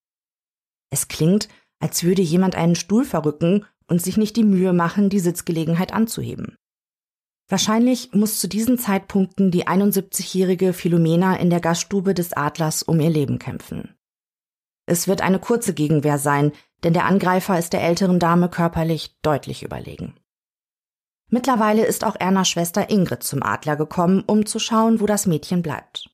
Es 0.90 1.08
klingt, 1.08 1.48
als 1.80 2.04
würde 2.04 2.22
jemand 2.22 2.56
einen 2.56 2.75
Stuhl 2.75 3.06
verrücken 3.06 3.66
und 3.88 4.01
sich 4.01 4.18
nicht 4.18 4.36
die 4.36 4.44
Mühe 4.44 4.74
machen, 4.74 5.10
die 5.10 5.20
Sitzgelegenheit 5.20 5.94
anzuheben. 5.94 6.56
Wahrscheinlich 7.51 8.13
muss 8.13 8.39
zu 8.39 8.48
diesen 8.48 8.77
Zeitpunkten 8.77 9.51
die 9.51 9.67
71-jährige 9.67 10.72
Philomena 10.72 11.36
in 11.36 11.50
der 11.50 11.60
Gaststube 11.60 12.13
des 12.13 12.31
Adlers 12.31 12.81
um 12.81 13.01
ihr 13.01 13.10
Leben 13.10 13.39
kämpfen. 13.39 13.93
Es 14.86 15.10
wird 15.10 15.20
eine 15.20 15.38
kurze 15.38 15.74
Gegenwehr 15.74 16.17
sein, 16.17 16.53
denn 16.86 16.93
der 16.93 17.03
Angreifer 17.03 17.60
ist 17.60 17.74
der 17.74 17.84
älteren 17.84 18.20
Dame 18.20 18.48
körperlich 18.48 19.17
deutlich 19.22 19.63
überlegen. 19.63 20.15
Mittlerweile 21.27 21.86
ist 21.86 22.05
auch 22.05 22.15
Ernas 22.17 22.48
Schwester 22.48 22.89
Ingrid 22.89 23.22
zum 23.22 23.43
Adler 23.43 23.75
gekommen, 23.75 24.24
um 24.25 24.46
zu 24.46 24.58
schauen, 24.58 25.01
wo 25.01 25.05
das 25.05 25.25
Mädchen 25.25 25.62
bleibt. 25.62 26.10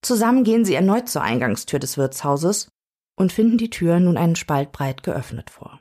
Zusammen 0.00 0.42
gehen 0.42 0.64
sie 0.64 0.74
erneut 0.74 1.10
zur 1.10 1.20
Eingangstür 1.20 1.80
des 1.80 1.98
Wirtshauses 1.98 2.68
und 3.14 3.30
finden 3.30 3.58
die 3.58 3.68
Tür 3.68 4.00
nun 4.00 4.16
einen 4.16 4.36
Spalt 4.36 4.72
breit 4.72 5.02
geöffnet 5.02 5.50
vor. 5.50 5.80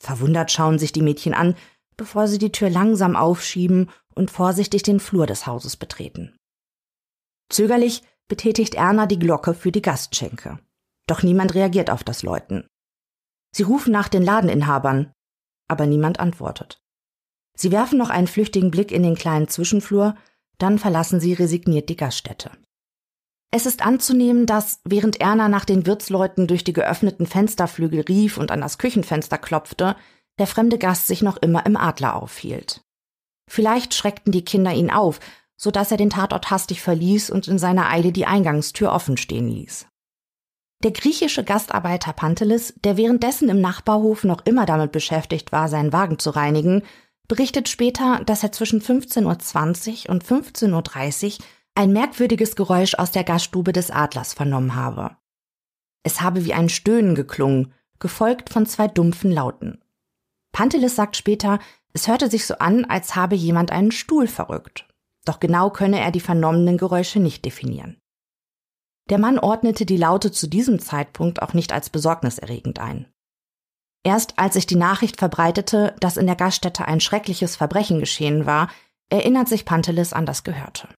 Verwundert 0.00 0.50
schauen 0.50 0.80
sich 0.80 0.90
die 0.90 1.02
Mädchen 1.02 1.32
an, 1.34 1.54
bevor 2.00 2.28
sie 2.28 2.38
die 2.38 2.50
Tür 2.50 2.70
langsam 2.70 3.14
aufschieben 3.14 3.90
und 4.14 4.30
vorsichtig 4.30 4.82
den 4.82 5.00
Flur 5.00 5.26
des 5.26 5.46
Hauses 5.46 5.76
betreten. 5.76 6.34
Zögerlich 7.50 8.02
betätigt 8.26 8.74
Erna 8.74 9.04
die 9.04 9.18
Glocke 9.18 9.52
für 9.52 9.70
die 9.70 9.82
Gastschenke. 9.82 10.58
Doch 11.06 11.22
niemand 11.22 11.54
reagiert 11.54 11.90
auf 11.90 12.02
das 12.02 12.22
Läuten. 12.22 12.66
Sie 13.54 13.64
rufen 13.64 13.92
nach 13.92 14.08
den 14.08 14.22
Ladeninhabern, 14.22 15.12
aber 15.68 15.84
niemand 15.84 16.20
antwortet. 16.20 16.80
Sie 17.54 17.70
werfen 17.70 17.98
noch 17.98 18.08
einen 18.08 18.28
flüchtigen 18.28 18.70
Blick 18.70 18.92
in 18.92 19.02
den 19.02 19.14
kleinen 19.14 19.48
Zwischenflur, 19.48 20.14
dann 20.56 20.78
verlassen 20.78 21.20
sie 21.20 21.34
resigniert 21.34 21.90
die 21.90 21.96
Gaststätte. 21.96 22.50
Es 23.50 23.66
ist 23.66 23.84
anzunehmen, 23.84 24.46
dass, 24.46 24.80
während 24.84 25.20
Erna 25.20 25.50
nach 25.50 25.66
den 25.66 25.84
Wirtsleuten 25.84 26.46
durch 26.46 26.64
die 26.64 26.72
geöffneten 26.72 27.26
Fensterflügel 27.26 28.00
rief 28.08 28.38
und 28.38 28.52
an 28.52 28.62
das 28.62 28.78
Küchenfenster 28.78 29.36
klopfte, 29.36 29.96
der 30.40 30.48
fremde 30.48 30.78
Gast 30.78 31.06
sich 31.06 31.22
noch 31.22 31.36
immer 31.36 31.64
im 31.66 31.76
Adler 31.76 32.16
aufhielt. 32.16 32.82
Vielleicht 33.48 33.94
schreckten 33.94 34.32
die 34.32 34.44
Kinder 34.44 34.72
ihn 34.72 34.90
auf, 34.90 35.20
so 35.56 35.70
dass 35.70 35.90
er 35.90 35.98
den 35.98 36.10
Tatort 36.10 36.50
hastig 36.50 36.80
verließ 36.80 37.30
und 37.30 37.46
in 37.46 37.58
seiner 37.58 37.90
Eile 37.90 38.10
die 38.10 38.26
Eingangstür 38.26 38.92
offen 38.92 39.16
stehen 39.16 39.48
ließ. 39.48 39.86
Der 40.82 40.92
griechische 40.92 41.44
Gastarbeiter 41.44 42.14
Pantelis, 42.14 42.72
der 42.82 42.96
währenddessen 42.96 43.50
im 43.50 43.60
Nachbarhof 43.60 44.24
noch 44.24 44.46
immer 44.46 44.64
damit 44.64 44.92
beschäftigt 44.92 45.52
war, 45.52 45.68
seinen 45.68 45.92
Wagen 45.92 46.18
zu 46.18 46.30
reinigen, 46.30 46.84
berichtet 47.28 47.68
später, 47.68 48.22
dass 48.24 48.42
er 48.42 48.50
zwischen 48.50 48.80
15.20 48.80 50.06
Uhr 50.06 50.10
und 50.10 50.24
15.30 50.24 51.38
Uhr 51.38 51.44
ein 51.74 51.92
merkwürdiges 51.92 52.56
Geräusch 52.56 52.94
aus 52.94 53.10
der 53.10 53.24
Gaststube 53.24 53.72
des 53.72 53.90
Adlers 53.90 54.32
vernommen 54.32 54.74
habe. 54.74 55.16
Es 56.02 56.22
habe 56.22 56.46
wie 56.46 56.54
ein 56.54 56.70
Stöhnen 56.70 57.14
geklungen, 57.14 57.74
gefolgt 57.98 58.48
von 58.48 58.64
zwei 58.64 58.88
dumpfen 58.88 59.30
Lauten. 59.30 59.82
Pantelis 60.52 60.96
sagt 60.96 61.16
später, 61.16 61.58
es 61.92 62.08
hörte 62.08 62.30
sich 62.30 62.46
so 62.46 62.54
an, 62.58 62.84
als 62.84 63.16
habe 63.16 63.34
jemand 63.34 63.72
einen 63.72 63.92
Stuhl 63.92 64.26
verrückt. 64.26 64.86
Doch 65.24 65.40
genau 65.40 65.70
könne 65.70 66.00
er 66.00 66.10
die 66.10 66.20
vernommenen 66.20 66.78
Geräusche 66.78 67.20
nicht 67.20 67.44
definieren. 67.44 67.98
Der 69.10 69.18
Mann 69.18 69.38
ordnete 69.38 69.86
die 69.86 69.96
Laute 69.96 70.30
zu 70.30 70.46
diesem 70.46 70.78
Zeitpunkt 70.78 71.42
auch 71.42 71.52
nicht 71.52 71.72
als 71.72 71.90
besorgniserregend 71.90 72.78
ein. 72.78 73.06
Erst 74.02 74.38
als 74.38 74.54
sich 74.54 74.66
die 74.66 74.76
Nachricht 74.76 75.18
verbreitete, 75.18 75.94
dass 76.00 76.16
in 76.16 76.26
der 76.26 76.36
Gaststätte 76.36 76.86
ein 76.86 77.00
schreckliches 77.00 77.56
Verbrechen 77.56 77.98
geschehen 78.00 78.46
war, 78.46 78.70
erinnert 79.10 79.48
sich 79.48 79.64
Pantelis 79.64 80.12
an 80.12 80.26
das 80.26 80.44
Gehörte. 80.44 80.88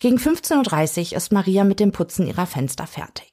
Gegen 0.00 0.18
15.30 0.18 1.12
Uhr 1.12 1.16
ist 1.16 1.32
Maria 1.32 1.64
mit 1.64 1.80
dem 1.80 1.92
Putzen 1.92 2.26
ihrer 2.26 2.46
Fenster 2.46 2.86
fertig. 2.86 3.32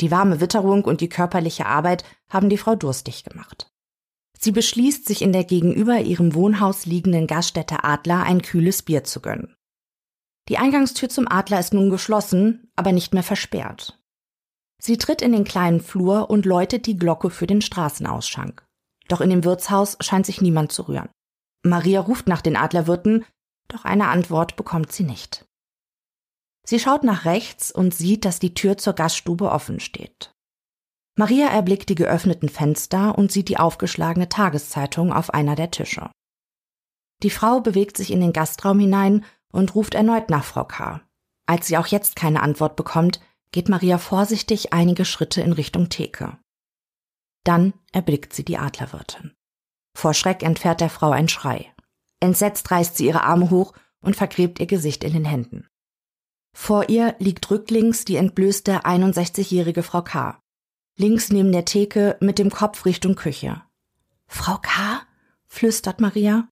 Die 0.00 0.10
warme 0.10 0.40
Witterung 0.40 0.84
und 0.84 1.00
die 1.00 1.08
körperliche 1.08 1.66
Arbeit 1.66 2.04
haben 2.28 2.48
die 2.48 2.58
Frau 2.58 2.74
durstig 2.74 3.22
gemacht. 3.24 3.71
Sie 4.42 4.50
beschließt, 4.50 5.06
sich 5.06 5.22
in 5.22 5.32
der 5.32 5.44
gegenüber 5.44 6.00
ihrem 6.00 6.34
Wohnhaus 6.34 6.84
liegenden 6.84 7.28
Gaststätte 7.28 7.84
Adler 7.84 8.24
ein 8.24 8.42
kühles 8.42 8.82
Bier 8.82 9.04
zu 9.04 9.20
gönnen. 9.20 9.54
Die 10.48 10.58
Eingangstür 10.58 11.08
zum 11.08 11.28
Adler 11.30 11.60
ist 11.60 11.72
nun 11.72 11.90
geschlossen, 11.90 12.68
aber 12.74 12.90
nicht 12.90 13.14
mehr 13.14 13.22
versperrt. 13.22 14.02
Sie 14.82 14.98
tritt 14.98 15.22
in 15.22 15.30
den 15.30 15.44
kleinen 15.44 15.80
Flur 15.80 16.28
und 16.28 16.44
läutet 16.44 16.86
die 16.86 16.96
Glocke 16.96 17.30
für 17.30 17.46
den 17.46 17.62
Straßenausschank. 17.62 18.64
Doch 19.06 19.20
in 19.20 19.30
dem 19.30 19.44
Wirtshaus 19.44 19.96
scheint 20.00 20.26
sich 20.26 20.40
niemand 20.40 20.72
zu 20.72 20.88
rühren. 20.88 21.10
Maria 21.62 22.00
ruft 22.00 22.26
nach 22.26 22.42
den 22.42 22.56
Adlerwirten, 22.56 23.24
doch 23.68 23.84
eine 23.84 24.08
Antwort 24.08 24.56
bekommt 24.56 24.90
sie 24.90 25.04
nicht. 25.04 25.46
Sie 26.66 26.80
schaut 26.80 27.04
nach 27.04 27.26
rechts 27.26 27.70
und 27.70 27.94
sieht, 27.94 28.24
dass 28.24 28.40
die 28.40 28.54
Tür 28.54 28.76
zur 28.76 28.94
Gaststube 28.94 29.52
offen 29.52 29.78
steht. 29.78 30.31
Maria 31.14 31.48
erblickt 31.48 31.88
die 31.88 31.94
geöffneten 31.94 32.48
Fenster 32.48 33.18
und 33.18 33.30
sieht 33.30 33.48
die 33.48 33.58
aufgeschlagene 33.58 34.28
Tageszeitung 34.28 35.12
auf 35.12 35.30
einer 35.30 35.54
der 35.54 35.70
Tische. 35.70 36.10
Die 37.22 37.30
Frau 37.30 37.60
bewegt 37.60 37.96
sich 37.96 38.10
in 38.10 38.20
den 38.20 38.32
Gastraum 38.32 38.80
hinein 38.80 39.24
und 39.52 39.74
ruft 39.74 39.94
erneut 39.94 40.30
nach 40.30 40.44
Frau 40.44 40.64
K. 40.64 41.02
Als 41.46 41.66
sie 41.66 41.76
auch 41.76 41.86
jetzt 41.86 42.16
keine 42.16 42.42
Antwort 42.42 42.76
bekommt, 42.76 43.20
geht 43.52 43.68
Maria 43.68 43.98
vorsichtig 43.98 44.72
einige 44.72 45.04
Schritte 45.04 45.42
in 45.42 45.52
Richtung 45.52 45.90
Theke. 45.90 46.38
Dann 47.44 47.74
erblickt 47.92 48.32
sie 48.32 48.44
die 48.44 48.56
Adlerwirtin. 48.56 49.34
Vor 49.94 50.14
Schreck 50.14 50.42
entfährt 50.42 50.80
der 50.80 50.90
Frau 50.90 51.10
ein 51.10 51.28
Schrei. 51.28 51.72
Entsetzt 52.20 52.70
reißt 52.70 52.96
sie 52.96 53.06
ihre 53.06 53.24
Arme 53.24 53.50
hoch 53.50 53.74
und 54.00 54.16
vergräbt 54.16 54.58
ihr 54.60 54.66
Gesicht 54.66 55.04
in 55.04 55.12
den 55.12 55.24
Händen. 55.24 55.68
Vor 56.56 56.88
ihr 56.88 57.14
liegt 57.18 57.50
rücklings 57.50 58.04
die 58.04 58.16
entblößte 58.16 58.84
61-jährige 58.84 59.82
Frau 59.82 60.02
K. 60.02 60.41
Links 60.96 61.30
neben 61.30 61.52
der 61.52 61.64
Theke 61.64 62.16
mit 62.20 62.38
dem 62.38 62.50
Kopf 62.50 62.84
Richtung 62.84 63.14
Küche. 63.14 63.62
Frau 64.26 64.58
K? 64.58 65.02
flüstert 65.46 66.00
Maria. 66.00 66.48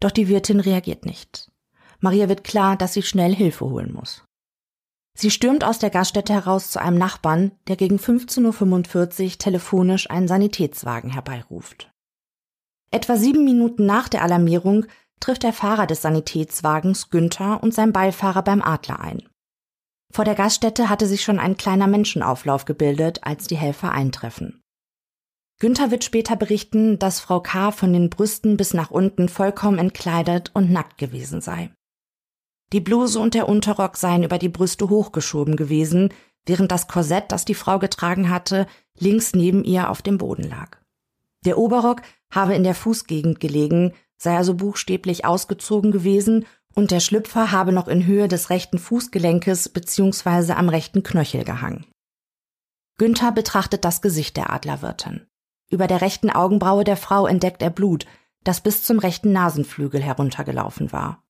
Doch 0.00 0.10
die 0.10 0.28
Wirtin 0.28 0.60
reagiert 0.60 1.04
nicht. 1.06 1.50
Maria 2.00 2.28
wird 2.28 2.44
klar, 2.44 2.76
dass 2.76 2.94
sie 2.94 3.02
schnell 3.02 3.34
Hilfe 3.34 3.64
holen 3.66 3.92
muss. 3.92 4.24
Sie 5.14 5.30
stürmt 5.30 5.64
aus 5.64 5.78
der 5.80 5.90
Gaststätte 5.90 6.32
heraus 6.32 6.70
zu 6.70 6.80
einem 6.80 6.96
Nachbarn, 6.96 7.52
der 7.66 7.76
gegen 7.76 7.96
15.45 7.96 9.24
Uhr 9.24 9.38
telefonisch 9.38 10.08
einen 10.08 10.28
Sanitätswagen 10.28 11.10
herbeiruft. 11.10 11.90
Etwa 12.90 13.16
sieben 13.16 13.44
Minuten 13.44 13.84
nach 13.84 14.08
der 14.08 14.22
Alarmierung 14.22 14.86
trifft 15.18 15.42
der 15.42 15.52
Fahrer 15.52 15.86
des 15.86 16.02
Sanitätswagens 16.02 17.10
Günther 17.10 17.62
und 17.62 17.74
sein 17.74 17.92
Beifahrer 17.92 18.42
beim 18.42 18.62
Adler 18.62 19.00
ein. 19.00 19.28
Vor 20.12 20.24
der 20.24 20.34
Gaststätte 20.34 20.88
hatte 20.88 21.06
sich 21.06 21.22
schon 21.22 21.38
ein 21.38 21.56
kleiner 21.56 21.86
Menschenauflauf 21.86 22.64
gebildet, 22.64 23.20
als 23.24 23.46
die 23.46 23.56
Helfer 23.56 23.92
eintreffen. 23.92 24.62
Günther 25.60 25.90
wird 25.90 26.04
später 26.04 26.36
berichten, 26.36 26.98
dass 26.98 27.20
Frau 27.20 27.40
K. 27.40 27.72
von 27.72 27.92
den 27.92 28.10
Brüsten 28.10 28.56
bis 28.56 28.74
nach 28.74 28.90
unten 28.90 29.28
vollkommen 29.28 29.78
entkleidet 29.78 30.50
und 30.54 30.70
nackt 30.70 30.98
gewesen 30.98 31.40
sei. 31.40 31.70
Die 32.72 32.80
Bluse 32.80 33.18
und 33.18 33.34
der 33.34 33.48
Unterrock 33.48 33.96
seien 33.96 34.22
über 34.22 34.38
die 34.38 34.48
Brüste 34.48 34.88
hochgeschoben 34.88 35.56
gewesen, 35.56 36.12
während 36.46 36.70
das 36.70 36.86
Korsett, 36.86 37.32
das 37.32 37.44
die 37.44 37.54
Frau 37.54 37.78
getragen 37.78 38.30
hatte, 38.30 38.66
links 38.98 39.34
neben 39.34 39.64
ihr 39.64 39.90
auf 39.90 40.00
dem 40.00 40.18
Boden 40.18 40.48
lag. 40.48 40.78
Der 41.44 41.58
Oberrock 41.58 42.02
habe 42.30 42.54
in 42.54 42.64
der 42.64 42.74
Fußgegend 42.74 43.40
gelegen, 43.40 43.94
sei 44.16 44.36
also 44.36 44.54
buchstäblich 44.54 45.24
ausgezogen 45.24 45.92
gewesen 45.92 46.46
und 46.78 46.92
der 46.92 47.00
Schlüpfer 47.00 47.50
habe 47.50 47.72
noch 47.72 47.88
in 47.88 48.06
Höhe 48.06 48.28
des 48.28 48.50
rechten 48.50 48.78
Fußgelenkes 48.78 49.70
bzw. 49.70 50.52
am 50.52 50.68
rechten 50.68 51.02
Knöchel 51.02 51.42
gehangen. 51.42 51.84
Günther 52.98 53.32
betrachtet 53.32 53.84
das 53.84 54.00
Gesicht 54.00 54.36
der 54.36 54.52
Adlerwirtin. 54.52 55.26
Über 55.68 55.88
der 55.88 56.02
rechten 56.02 56.30
Augenbraue 56.30 56.84
der 56.84 56.96
Frau 56.96 57.26
entdeckt 57.26 57.62
er 57.62 57.70
Blut, 57.70 58.06
das 58.44 58.60
bis 58.60 58.84
zum 58.84 59.00
rechten 59.00 59.32
Nasenflügel 59.32 60.00
heruntergelaufen 60.00 60.92
war. 60.92 61.24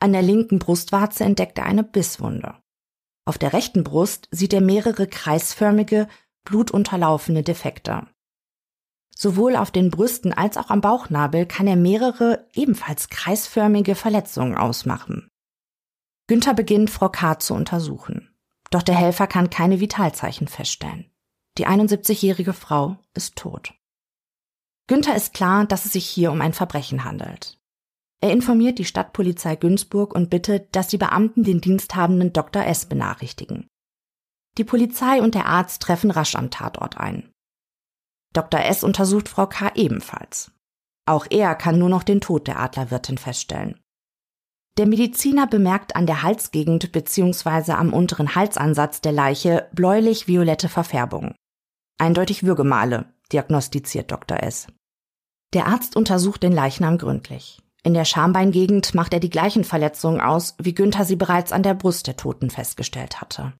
An 0.00 0.12
der 0.12 0.22
linken 0.22 0.58
Brustwarze 0.58 1.22
entdeckt 1.22 1.56
er 1.58 1.66
eine 1.66 1.84
Bisswunde. 1.84 2.56
Auf 3.26 3.38
der 3.38 3.52
rechten 3.52 3.84
Brust 3.84 4.26
sieht 4.32 4.52
er 4.52 4.60
mehrere 4.60 5.06
kreisförmige, 5.06 6.08
blutunterlaufene 6.42 7.44
Defekte. 7.44 8.08
Sowohl 9.16 9.56
auf 9.56 9.70
den 9.70 9.90
Brüsten 9.90 10.32
als 10.32 10.56
auch 10.56 10.70
am 10.70 10.80
Bauchnabel 10.80 11.46
kann 11.46 11.66
er 11.66 11.76
mehrere, 11.76 12.46
ebenfalls 12.52 13.08
kreisförmige 13.08 13.94
Verletzungen 13.94 14.56
ausmachen. 14.56 15.28
Günther 16.26 16.54
beginnt, 16.54 16.90
Frau 16.90 17.08
K. 17.08 17.38
zu 17.38 17.54
untersuchen. 17.54 18.34
Doch 18.70 18.82
der 18.82 18.96
Helfer 18.96 19.26
kann 19.26 19.50
keine 19.50 19.78
Vitalzeichen 19.80 20.48
feststellen. 20.48 21.10
Die 21.58 21.66
71-jährige 21.66 22.52
Frau 22.52 22.96
ist 23.14 23.36
tot. 23.36 23.74
Günther 24.88 25.14
ist 25.14 25.32
klar, 25.32 25.64
dass 25.66 25.84
es 25.84 25.92
sich 25.92 26.06
hier 26.06 26.32
um 26.32 26.40
ein 26.40 26.52
Verbrechen 26.52 27.04
handelt. 27.04 27.58
Er 28.20 28.32
informiert 28.32 28.78
die 28.78 28.84
Stadtpolizei 28.84 29.54
Günzburg 29.54 30.14
und 30.14 30.30
bittet, 30.30 30.74
dass 30.74 30.88
die 30.88 30.98
Beamten 30.98 31.44
den 31.44 31.60
diensthabenden 31.60 32.32
Dr. 32.32 32.64
S. 32.64 32.86
benachrichtigen. 32.86 33.68
Die 34.56 34.64
Polizei 34.64 35.20
und 35.20 35.34
der 35.34 35.46
Arzt 35.46 35.82
treffen 35.82 36.10
rasch 36.10 36.34
am 36.34 36.50
Tatort 36.50 36.96
ein. 36.96 37.33
Dr. 38.34 38.60
S. 38.60 38.84
untersucht 38.84 39.28
Frau 39.28 39.46
K. 39.46 39.72
ebenfalls. 39.74 40.50
Auch 41.06 41.26
er 41.30 41.54
kann 41.54 41.78
nur 41.78 41.88
noch 41.88 42.02
den 42.02 42.20
Tod 42.20 42.46
der 42.46 42.58
Adlerwirtin 42.58 43.16
feststellen. 43.16 43.80
Der 44.76 44.86
Mediziner 44.86 45.46
bemerkt 45.46 45.94
an 45.94 46.06
der 46.06 46.22
Halsgegend 46.22 46.90
bzw. 46.90 47.72
am 47.72 47.92
unteren 47.92 48.34
Halsansatz 48.34 49.00
der 49.00 49.12
Leiche 49.12 49.68
bläulich-violette 49.72 50.68
Verfärbung. 50.68 51.34
Eindeutig 51.96 52.42
Würgemale, 52.42 53.06
diagnostiziert 53.32 54.10
Dr. 54.10 54.42
S. 54.42 54.66
Der 55.52 55.66
Arzt 55.66 55.94
untersucht 55.94 56.42
den 56.42 56.52
Leichnam 56.52 56.98
gründlich. 56.98 57.62
In 57.84 57.94
der 57.94 58.04
Schambeingegend 58.04 58.94
macht 58.94 59.12
er 59.12 59.20
die 59.20 59.30
gleichen 59.30 59.62
Verletzungen 59.62 60.20
aus, 60.20 60.56
wie 60.58 60.74
Günther 60.74 61.04
sie 61.04 61.16
bereits 61.16 61.52
an 61.52 61.62
der 61.62 61.74
Brust 61.74 62.08
der 62.08 62.16
Toten 62.16 62.50
festgestellt 62.50 63.20
hatte. 63.20 63.52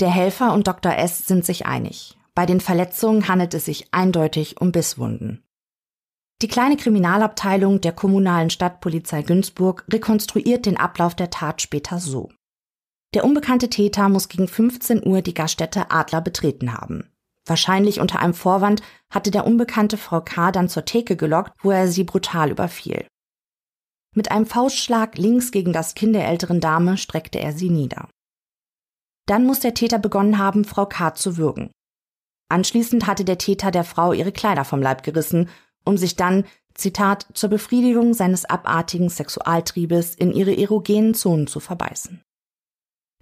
Der 0.00 0.10
Helfer 0.10 0.52
und 0.52 0.66
Dr. 0.66 0.94
S. 0.98 1.26
sind 1.26 1.46
sich 1.46 1.64
einig. 1.64 2.15
Bei 2.36 2.44
den 2.44 2.60
Verletzungen 2.60 3.28
handelt 3.28 3.54
es 3.54 3.64
sich 3.64 3.88
eindeutig 3.94 4.60
um 4.60 4.70
Bisswunden. 4.70 5.42
Die 6.42 6.48
kleine 6.48 6.76
Kriminalabteilung 6.76 7.80
der 7.80 7.92
kommunalen 7.92 8.50
Stadtpolizei 8.50 9.22
Günzburg 9.22 9.86
rekonstruiert 9.90 10.66
den 10.66 10.76
Ablauf 10.76 11.14
der 11.14 11.30
Tat 11.30 11.62
später 11.62 11.98
so. 11.98 12.30
Der 13.14 13.24
unbekannte 13.24 13.70
Täter 13.70 14.10
muss 14.10 14.28
gegen 14.28 14.48
15 14.48 15.06
Uhr 15.06 15.22
die 15.22 15.32
Gaststätte 15.32 15.90
Adler 15.90 16.20
betreten 16.20 16.74
haben. 16.74 17.10
Wahrscheinlich 17.46 18.00
unter 18.00 18.20
einem 18.20 18.34
Vorwand 18.34 18.82
hatte 19.08 19.30
der 19.30 19.46
unbekannte 19.46 19.96
Frau 19.96 20.20
K. 20.20 20.52
dann 20.52 20.68
zur 20.68 20.84
Theke 20.84 21.16
gelockt, 21.16 21.52
wo 21.62 21.70
er 21.70 21.88
sie 21.88 22.04
brutal 22.04 22.50
überfiel. 22.50 23.06
Mit 24.14 24.30
einem 24.30 24.44
Faustschlag 24.44 25.16
links 25.16 25.52
gegen 25.52 25.72
das 25.72 25.94
Kinn 25.94 26.12
der 26.12 26.28
älteren 26.28 26.60
Dame 26.60 26.98
streckte 26.98 27.40
er 27.40 27.54
sie 27.54 27.70
nieder. 27.70 28.10
Dann 29.24 29.46
muss 29.46 29.60
der 29.60 29.72
Täter 29.72 29.98
begonnen 29.98 30.36
haben, 30.36 30.66
Frau 30.66 30.84
K. 30.84 31.14
zu 31.14 31.38
würgen. 31.38 31.70
Anschließend 32.48 33.06
hatte 33.06 33.24
der 33.24 33.38
Täter 33.38 33.70
der 33.70 33.84
Frau 33.84 34.12
ihre 34.12 34.32
Kleider 34.32 34.64
vom 34.64 34.80
Leib 34.80 35.02
gerissen, 35.02 35.48
um 35.84 35.96
sich 35.96 36.16
dann, 36.16 36.44
Zitat, 36.74 37.26
zur 37.32 37.50
Befriedigung 37.50 38.14
seines 38.14 38.44
abartigen 38.44 39.08
Sexualtriebes 39.08 40.14
in 40.14 40.32
ihre 40.32 40.56
erogenen 40.56 41.14
Zonen 41.14 41.46
zu 41.46 41.60
verbeißen. 41.60 42.22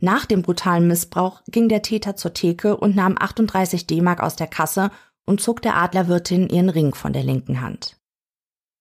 Nach 0.01 0.27
dem 0.27 0.43
brutalen 0.43 0.89
Missbrauch 0.89 1.43
ging 1.49 1.69
der 1.69 1.83
Täter 1.83 2.17
zur 2.17 2.35
Theke 2.35 2.77
und 2.77 2.97
nahm 2.97 3.17
38 3.19 3.87
D-Mark 3.87 4.21
aus 4.21 4.37
der 4.37 4.49
Kasse 4.49 4.91
und 5.25 5.41
zog 5.41 5.63
der 5.63 5.77
Adlerwirtin 5.77 6.49
ihren 6.49 6.69
Ring 6.69 6.95
von 6.95 7.13
der 7.13 7.23
linken 7.23 7.61
Hand. 7.61 7.97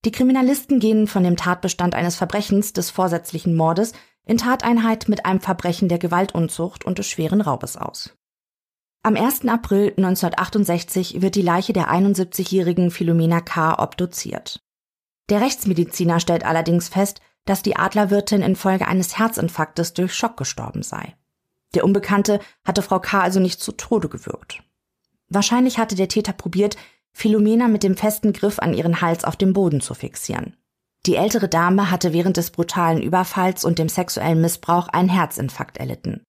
Die 0.05 0.11
Kriminalisten 0.11 0.79
gehen 0.79 1.07
von 1.07 1.23
dem 1.23 1.37
Tatbestand 1.37 1.95
eines 1.95 2.17
Verbrechens 2.17 2.73
des 2.73 2.89
vorsätzlichen 2.89 3.55
Mordes 3.55 3.93
in 4.25 4.37
Tateinheit 4.37 5.07
mit 5.07 5.25
einem 5.25 5.39
Verbrechen 5.39 5.87
der 5.87 5.99
Gewaltunzucht 5.99 6.83
und 6.83 6.97
des 6.97 7.07
schweren 7.07 7.41
Raubes 7.41 7.77
aus. 7.77 8.13
Am 9.05 9.17
1. 9.17 9.49
April 9.49 9.89
1968 9.97 11.21
wird 11.21 11.35
die 11.35 11.41
Leiche 11.41 11.73
der 11.73 11.91
71-jährigen 11.91 12.89
Philomena 12.89 13.41
K. 13.41 13.77
obduziert. 13.83 14.61
Der 15.29 15.41
Rechtsmediziner 15.41 16.21
stellt 16.21 16.45
allerdings 16.45 16.87
fest, 16.87 17.19
dass 17.43 17.61
die 17.61 17.75
Adlerwirtin 17.75 18.41
infolge 18.41 18.87
eines 18.87 19.19
Herzinfarktes 19.19 19.93
durch 19.93 20.13
Schock 20.13 20.37
gestorben 20.37 20.83
sei. 20.83 21.17
Der 21.73 21.83
Unbekannte 21.83 22.39
hatte 22.63 22.81
Frau 22.81 23.01
K. 23.01 23.19
also 23.19 23.41
nicht 23.41 23.59
zu 23.59 23.73
Tode 23.73 24.07
gewürgt. 24.07 24.63
Wahrscheinlich 25.27 25.79
hatte 25.79 25.95
der 25.95 26.07
Täter 26.07 26.31
probiert, 26.31 26.77
Philomena 27.11 27.67
mit 27.67 27.83
dem 27.83 27.97
festen 27.97 28.31
Griff 28.31 28.59
an 28.59 28.73
ihren 28.73 29.01
Hals 29.01 29.25
auf 29.25 29.35
dem 29.35 29.51
Boden 29.51 29.81
zu 29.81 29.95
fixieren. 29.95 30.55
Die 31.05 31.17
ältere 31.17 31.49
Dame 31.49 31.91
hatte 31.91 32.13
während 32.13 32.37
des 32.37 32.51
brutalen 32.51 33.01
Überfalls 33.01 33.65
und 33.65 33.79
dem 33.79 33.89
sexuellen 33.89 34.39
Missbrauch 34.39 34.87
einen 34.87 35.09
Herzinfarkt 35.09 35.75
erlitten. 35.75 36.23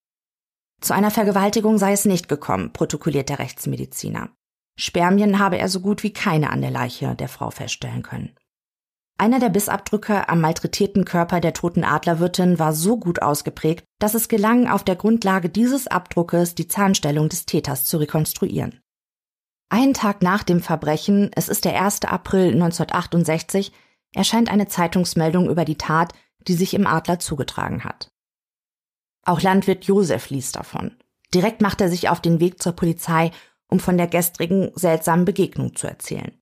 Zu 0.85 0.93
einer 0.93 1.11
Vergewaltigung 1.11 1.79
sei 1.79 1.93
es 1.93 2.05
nicht 2.05 2.29
gekommen, 2.29 2.71
protokolliert 2.75 3.31
der 3.31 3.39
Rechtsmediziner. 3.39 4.29
Spermien 4.77 5.39
habe 5.39 5.57
er 5.57 5.71
so 5.71 5.81
gut 5.81 6.03
wie 6.03 6.13
keine 6.13 6.51
an 6.51 6.61
der 6.61 6.71
Leiche 6.71 7.15
der 7.15 7.31
Frau 7.31 7.51
feststellen 7.51 8.03
können. 8.03 8.37
Einer 9.17 9.39
der 9.39 9.49
Bissabdrücke 9.49 10.29
am 10.29 10.43
malträtierten 10.43 11.07
Körper 11.07 11.41
der 11.41 11.55
toten 11.55 11.85
Adlerwirtin 11.85 12.59
war 12.59 12.75
so 12.75 12.99
gut 12.99 13.23
ausgeprägt, 13.23 13.85
dass 13.99 14.13
es 14.13 14.29
gelang, 14.29 14.69
auf 14.69 14.85
der 14.85 14.97
Grundlage 14.97 15.49
dieses 15.49 15.87
Abdruckes 15.87 16.55
die 16.55 16.69
Zahnstellung 16.69 17.31
des 17.31 17.47
Täters 17.47 17.87
zu 17.87 17.97
rekonstruieren. 17.97 18.79
Einen 19.71 19.95
Tag 19.95 20.21
nach 20.21 20.43
dem 20.43 20.61
Verbrechen, 20.61 21.31
es 21.35 21.49
ist 21.49 21.65
der 21.65 21.83
1. 21.83 22.03
April 22.03 22.53
1968, 22.53 23.73
erscheint 24.15 24.53
eine 24.53 24.69
Zeitungsmeldung 24.69 25.49
über 25.49 25.65
die 25.65 25.79
Tat, 25.79 26.13
die 26.47 26.55
sich 26.55 26.75
im 26.75 26.87
Adler 26.87 27.21
zugetragen 27.21 27.85
hat. 27.85 28.11
Auch 29.25 29.41
Landwirt 29.41 29.85
Josef 29.85 30.31
liest 30.31 30.57
davon. 30.57 30.97
Direkt 31.35 31.61
macht 31.61 31.81
er 31.81 31.89
sich 31.89 32.09
auf 32.09 32.21
den 32.21 32.41
Weg 32.41 32.63
zur 32.63 32.73
Polizei, 32.73 33.31
um 33.69 33.81
von 33.81 33.97
der 33.97 34.07
gestrigen 34.07 34.71
seltsamen 34.75 35.25
Begegnung 35.25 35.75
zu 35.75 35.87
erzählen. 35.87 36.33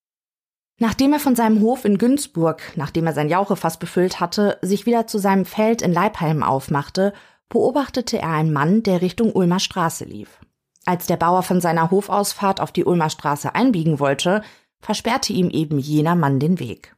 Nachdem 0.78 1.12
er 1.12 1.20
von 1.20 1.36
seinem 1.36 1.60
Hof 1.60 1.84
in 1.84 1.96
Günzburg, 1.96 2.60
nachdem 2.76 3.06
er 3.06 3.12
sein 3.12 3.28
Jauchefass 3.28 3.78
befüllt 3.78 4.20
hatte, 4.20 4.58
sich 4.62 4.84
wieder 4.84 5.06
zu 5.06 5.18
seinem 5.18 5.44
Feld 5.44 5.80
in 5.80 5.92
Leipheim 5.92 6.42
aufmachte, 6.42 7.12
beobachtete 7.48 8.18
er 8.18 8.30
einen 8.30 8.52
Mann, 8.52 8.82
der 8.82 9.00
Richtung 9.00 9.32
Ulmer 9.32 9.60
Straße 9.60 10.04
lief. 10.04 10.40
Als 10.84 11.06
der 11.06 11.16
Bauer 11.16 11.44
von 11.44 11.60
seiner 11.60 11.90
Hofausfahrt 11.90 12.60
auf 12.60 12.72
die 12.72 12.84
Ulmer 12.84 13.10
Straße 13.10 13.54
einbiegen 13.54 14.00
wollte, 14.00 14.42
versperrte 14.80 15.32
ihm 15.32 15.50
eben 15.50 15.78
jener 15.78 16.16
Mann 16.16 16.40
den 16.40 16.58
Weg. 16.58 16.96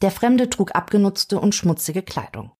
Der 0.00 0.10
Fremde 0.10 0.48
trug 0.48 0.74
abgenutzte 0.74 1.38
und 1.38 1.54
schmutzige 1.54 2.02
Kleidung. 2.02 2.52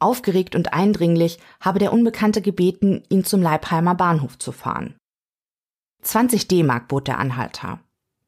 Aufgeregt 0.00 0.56
und 0.56 0.72
eindringlich 0.72 1.38
habe 1.60 1.78
der 1.78 1.92
Unbekannte 1.92 2.42
gebeten, 2.42 3.02
ihn 3.08 3.24
zum 3.24 3.42
Leibheimer 3.42 3.94
Bahnhof 3.94 4.38
zu 4.38 4.50
fahren. 4.50 4.96
20 6.02 6.48
D-Mark 6.48 6.88
bot 6.88 7.06
der 7.06 7.18
Anhalter. 7.18 7.80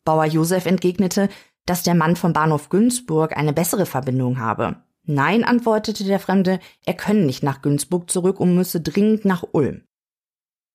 Bauer 0.05 0.27
Josef 0.27 0.67
entgegnete, 0.67 1.29
dass 1.67 1.83
der 1.83 1.95
Mann 1.95 2.17
vom 2.17 2.33
Bahnhof 2.33 2.69
Günzburg 2.69 3.37
eine 3.37 3.53
bessere 3.53 3.87
Verbindung 3.87 4.39
habe. 4.39 4.77
Nein, 5.05 5.45
antwortete 5.45 6.05
der 6.05 6.21
Fremde, 6.21 6.61
er 6.85 6.95
könne 6.95 7.25
nicht 7.25 7.43
nach 7.43 7.63
Günzburg 7.63 8.11
zurück 8.11 8.39
und 8.39 8.55
müsse 8.55 8.81
dringend 8.81 9.25
nach 9.25 9.45
Ulm. 9.53 9.83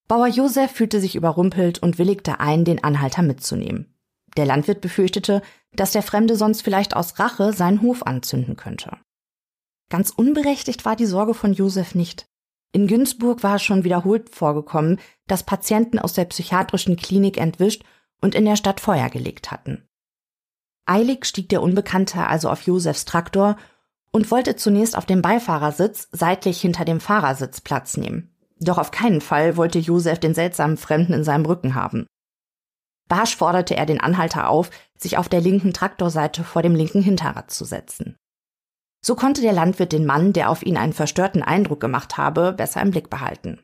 Bauer 0.08 0.28
Josef 0.28 0.72
fühlte 0.72 1.00
sich 1.00 1.16
überrumpelt 1.16 1.80
und 1.80 1.98
willigte 1.98 2.40
ein, 2.40 2.66
den 2.66 2.84
Anhalter 2.84 3.22
mitzunehmen. 3.22 3.94
Der 4.38 4.46
Landwirt 4.46 4.82
befürchtete, 4.82 5.42
dass 5.74 5.92
der 5.92 6.04
Fremde 6.04 6.36
sonst 6.36 6.62
vielleicht 6.62 6.96
aus 6.96 7.20
Rache 7.20 7.54
seinen 7.54 7.82
Hof 7.82 8.04
anzünden 8.04 8.56
könnte. 8.56 8.98
Ganz 9.90 10.10
unberechtigt 10.10 10.86
war 10.86 10.96
die 10.96 11.06
Sorge 11.06 11.34
von 11.34 11.54
Josef 11.54 11.96
nicht. 11.96 12.28
In 12.74 12.88
Günzburg 12.88 13.44
war 13.44 13.56
es 13.56 13.64
schon 13.64 13.84
wiederholt 13.84 14.30
vorgekommen, 14.30 15.00
dass 15.28 15.44
Patienten 15.44 16.00
aus 16.00 16.14
der 16.14 16.26
psychiatrischen 16.26 16.98
Klinik 16.98 17.38
entwischt 17.38 17.84
und 18.22 18.36
in 18.36 18.46
der 18.46 18.58
Stadt 18.58 18.80
Feuer 18.82 19.10
gelegt 19.10 19.52
hatten. 19.52 19.88
Eilig 20.86 21.26
stieg 21.26 21.50
der 21.50 21.62
Unbekannte 21.62 22.28
also 22.28 22.50
auf 22.50 22.62
Josefs 22.64 23.06
Traktor 23.06 23.58
und 24.12 24.32
wollte 24.32 24.56
zunächst 24.56 24.98
auf 24.98 25.06
dem 25.06 25.22
Beifahrersitz 25.22 26.08
seitlich 26.12 26.62
hinter 26.62 26.86
dem 26.86 27.00
Fahrersitz 27.00 27.62
Platz 27.62 27.98
nehmen. 27.98 28.34
Doch 28.60 28.78
auf 28.78 28.92
keinen 28.92 29.22
Fall 29.22 29.58
wollte 29.58 29.80
Josef 29.80 30.20
den 30.20 30.34
seltsamen 30.34 30.78
Fremden 30.78 31.14
in 31.14 31.24
seinem 31.24 31.46
Rücken 31.46 31.76
haben. 31.76 32.08
Barsch 33.08 33.36
forderte 33.36 33.76
er 33.76 33.86
den 33.86 34.02
Anhalter 34.02 34.50
auf, 34.50 34.70
sich 34.98 35.18
auf 35.18 35.30
der 35.30 35.42
linken 35.42 35.74
Traktorseite 35.74 36.44
vor 36.44 36.62
dem 36.62 36.76
linken 36.76 37.02
Hinterrad 37.02 37.52
zu 37.52 37.64
setzen. 37.64 38.18
So 39.02 39.16
konnte 39.16 39.42
der 39.42 39.54
Landwirt 39.54 39.92
den 39.92 40.06
Mann, 40.06 40.34
der 40.34 40.50
auf 40.50 40.64
ihn 40.64 40.78
einen 40.78 40.94
verstörten 40.94 41.44
Eindruck 41.44 41.80
gemacht 41.80 42.18
habe, 42.18 42.54
besser 42.54 42.82
im 42.82 42.92
Blick 42.92 43.10
behalten. 43.10 43.60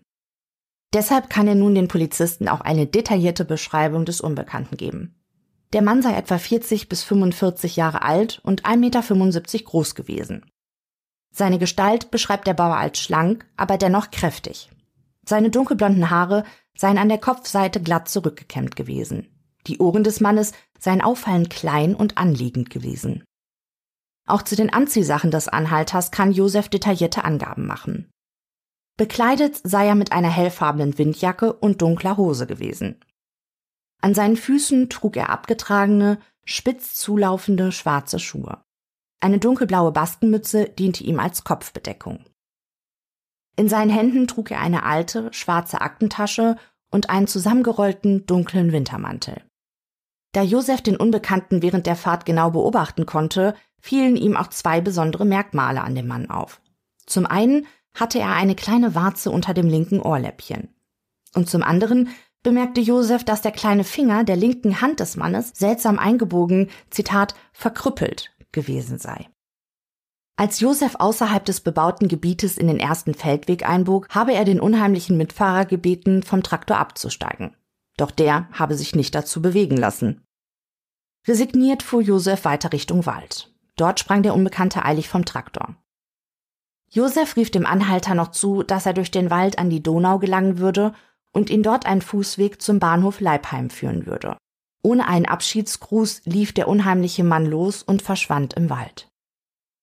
Deshalb 0.94 1.30
kann 1.30 1.48
er 1.48 1.56
nun 1.56 1.74
den 1.74 1.88
Polizisten 1.88 2.48
auch 2.48 2.62
eine 2.62 2.86
detaillierte 2.86 3.46
Beschreibung 3.46 4.06
des 4.06 4.22
Unbekannten 4.22 4.78
geben. 4.78 5.20
Der 5.74 5.82
Mann 5.82 6.04
sei 6.04 6.14
etwa 6.14 6.38
40 6.38 6.88
bis 6.88 7.04
45 7.04 7.76
Jahre 7.76 8.04
alt 8.04 8.40
und 8.44 8.64
1,75 8.64 8.78
Meter 8.78 9.64
groß 9.66 9.96
gewesen. 9.96 10.46
Seine 11.32 11.58
Gestalt 11.58 12.12
beschreibt 12.12 12.46
der 12.46 12.54
Bauer 12.54 12.78
als 12.78 13.00
schlank, 13.00 13.48
aber 13.58 13.78
dennoch 13.78 14.12
kräftig. 14.12 14.70
Seine 15.26 15.50
dunkelblonden 15.50 16.12
Haare 16.12 16.44
seien 16.78 17.00
an 17.00 17.10
der 17.10 17.18
Kopfseite 17.18 17.82
glatt 17.82 18.08
zurückgekämmt 18.08 18.76
gewesen. 18.76 19.30
Die 19.66 19.80
Ohren 19.80 20.04
des 20.04 20.20
Mannes 20.20 20.52
seien 20.78 21.02
auffallend 21.02 21.50
klein 21.50 21.96
und 21.96 22.20
anliegend 22.20 22.70
gewesen. 22.70 23.24
Auch 24.26 24.42
zu 24.42 24.56
den 24.56 24.72
Anziehsachen 24.72 25.32
des 25.32 25.48
Anhalters 25.48 26.12
kann 26.12 26.32
Josef 26.32 26.70
detaillierte 26.70 27.24
Angaben 27.26 27.66
machen. 27.66 28.10
Bekleidet 28.98 29.60
sei 29.64 29.88
er 29.88 29.96
mit 29.96 30.12
einer 30.12 30.30
hellfarbenen 30.30 30.98
Windjacke 30.98 31.54
und 31.54 31.82
dunkler 31.82 32.18
Hose 32.18 32.48
gewesen. 32.48 33.00
An 34.02 34.14
seinen 34.14 34.38
Füßen 34.38 34.90
trug 34.90 35.18
er 35.18 35.30
abgetragene, 35.30 36.20
spitz 36.46 36.96
zulaufende 36.96 37.72
schwarze 37.72 38.20
Schuhe. 38.20 38.62
Eine 39.20 39.40
dunkelblaue 39.40 39.92
Bastenmütze 39.92 40.70
diente 40.70 41.04
ihm 41.04 41.20
als 41.20 41.44
Kopfbedeckung. 41.44 42.26
In 43.56 43.70
seinen 43.70 43.90
Händen 43.90 44.28
trug 44.28 44.52
er 44.52 44.60
eine 44.60 44.84
alte, 44.84 45.32
schwarze 45.32 45.82
Aktentasche 45.82 46.58
und 46.92 47.10
einen 47.10 47.28
zusammengerollten, 47.28 48.26
dunklen 48.26 48.72
Wintermantel. 48.72 49.42
Da 50.34 50.42
Josef 50.42 50.82
den 50.82 50.98
Unbekannten 50.98 51.62
während 51.62 51.86
der 51.86 51.96
Fahrt 51.96 52.26
genau 52.26 52.52
beobachten 52.52 53.06
konnte, 53.06 53.56
fielen 53.84 54.16
ihm 54.16 54.38
auch 54.38 54.48
zwei 54.48 54.80
besondere 54.80 55.26
Merkmale 55.26 55.82
an 55.82 55.94
dem 55.94 56.08
Mann 56.08 56.30
auf. 56.30 56.62
Zum 57.06 57.26
einen 57.26 57.68
hatte 57.94 58.18
er 58.18 58.34
eine 58.34 58.56
kleine 58.56 58.96
Warze 58.96 59.30
unter 59.30 59.54
dem 59.54 59.68
linken 59.68 60.00
Ohrläppchen. 60.00 60.70
Und 61.36 61.50
zum 61.50 61.64
anderen 61.64 62.08
bemerkte 62.44 62.80
Josef, 62.80 63.26
dass 63.26 63.42
der 63.42 63.52
kleine 63.52 63.84
Finger 63.84 64.24
der 64.24 64.38
linken 64.38 64.80
Hand 64.80 65.02
des 65.02 65.18
Mannes 65.18 65.52
seltsam 65.54 66.00
eingebogen, 66.00 66.70
Zitat, 66.92 67.36
verkrüppelt 67.52 68.32
gewesen 68.54 69.00
sei. 69.00 69.28
Als 70.38 70.62
Josef 70.62 70.96
außerhalb 70.98 71.44
des 71.44 71.60
bebauten 71.60 72.08
Gebietes 72.08 72.58
in 72.58 72.68
den 72.68 72.80
ersten 72.80 73.14
Feldweg 73.14 73.68
einbog, 73.68 74.08
habe 74.10 74.34
er 74.34 74.46
den 74.46 74.62
unheimlichen 74.62 75.18
Mitfahrer 75.18 75.66
gebeten, 75.66 76.24
vom 76.24 76.42
Traktor 76.42 76.78
abzusteigen. 76.78 77.56
Doch 77.98 78.12
der 78.12 78.48
habe 78.54 78.76
sich 78.76 78.96
nicht 78.96 79.14
dazu 79.14 79.42
bewegen 79.42 79.78
lassen. 79.78 80.24
Resigniert 81.28 81.84
fuhr 81.84 82.02
Josef 82.02 82.46
weiter 82.46 82.72
Richtung 82.72 83.06
Wald. 83.06 83.53
Dort 83.76 84.00
sprang 84.00 84.24
der 84.24 84.36
Unbekannte 84.36 84.86
eilig 84.86 85.10
vom 85.10 85.26
Traktor. 85.26 85.76
Josef 86.90 87.36
rief 87.36 87.50
dem 87.50 87.66
Anhalter 87.66 88.14
noch 88.14 88.30
zu, 88.30 88.62
dass 88.62 88.86
er 88.86 88.94
durch 88.94 89.10
den 89.10 89.32
Wald 89.32 89.58
an 89.58 89.70
die 89.70 89.82
Donau 89.82 90.20
gelangen 90.20 90.60
würde 90.60 90.94
und 91.32 91.50
ihn 91.50 91.64
dort 91.64 91.88
ein 91.88 92.02
Fußweg 92.02 92.62
zum 92.62 92.80
Bahnhof 92.80 93.20
Leipheim 93.20 93.72
führen 93.72 94.06
würde. 94.06 94.38
Ohne 94.84 95.08
einen 95.08 95.26
Abschiedsgruß 95.26 96.22
lief 96.26 96.54
der 96.54 96.68
unheimliche 96.68 97.24
Mann 97.24 97.46
los 97.46 97.82
und 97.82 98.02
verschwand 98.02 98.54
im 98.54 98.70
Wald. 98.70 99.10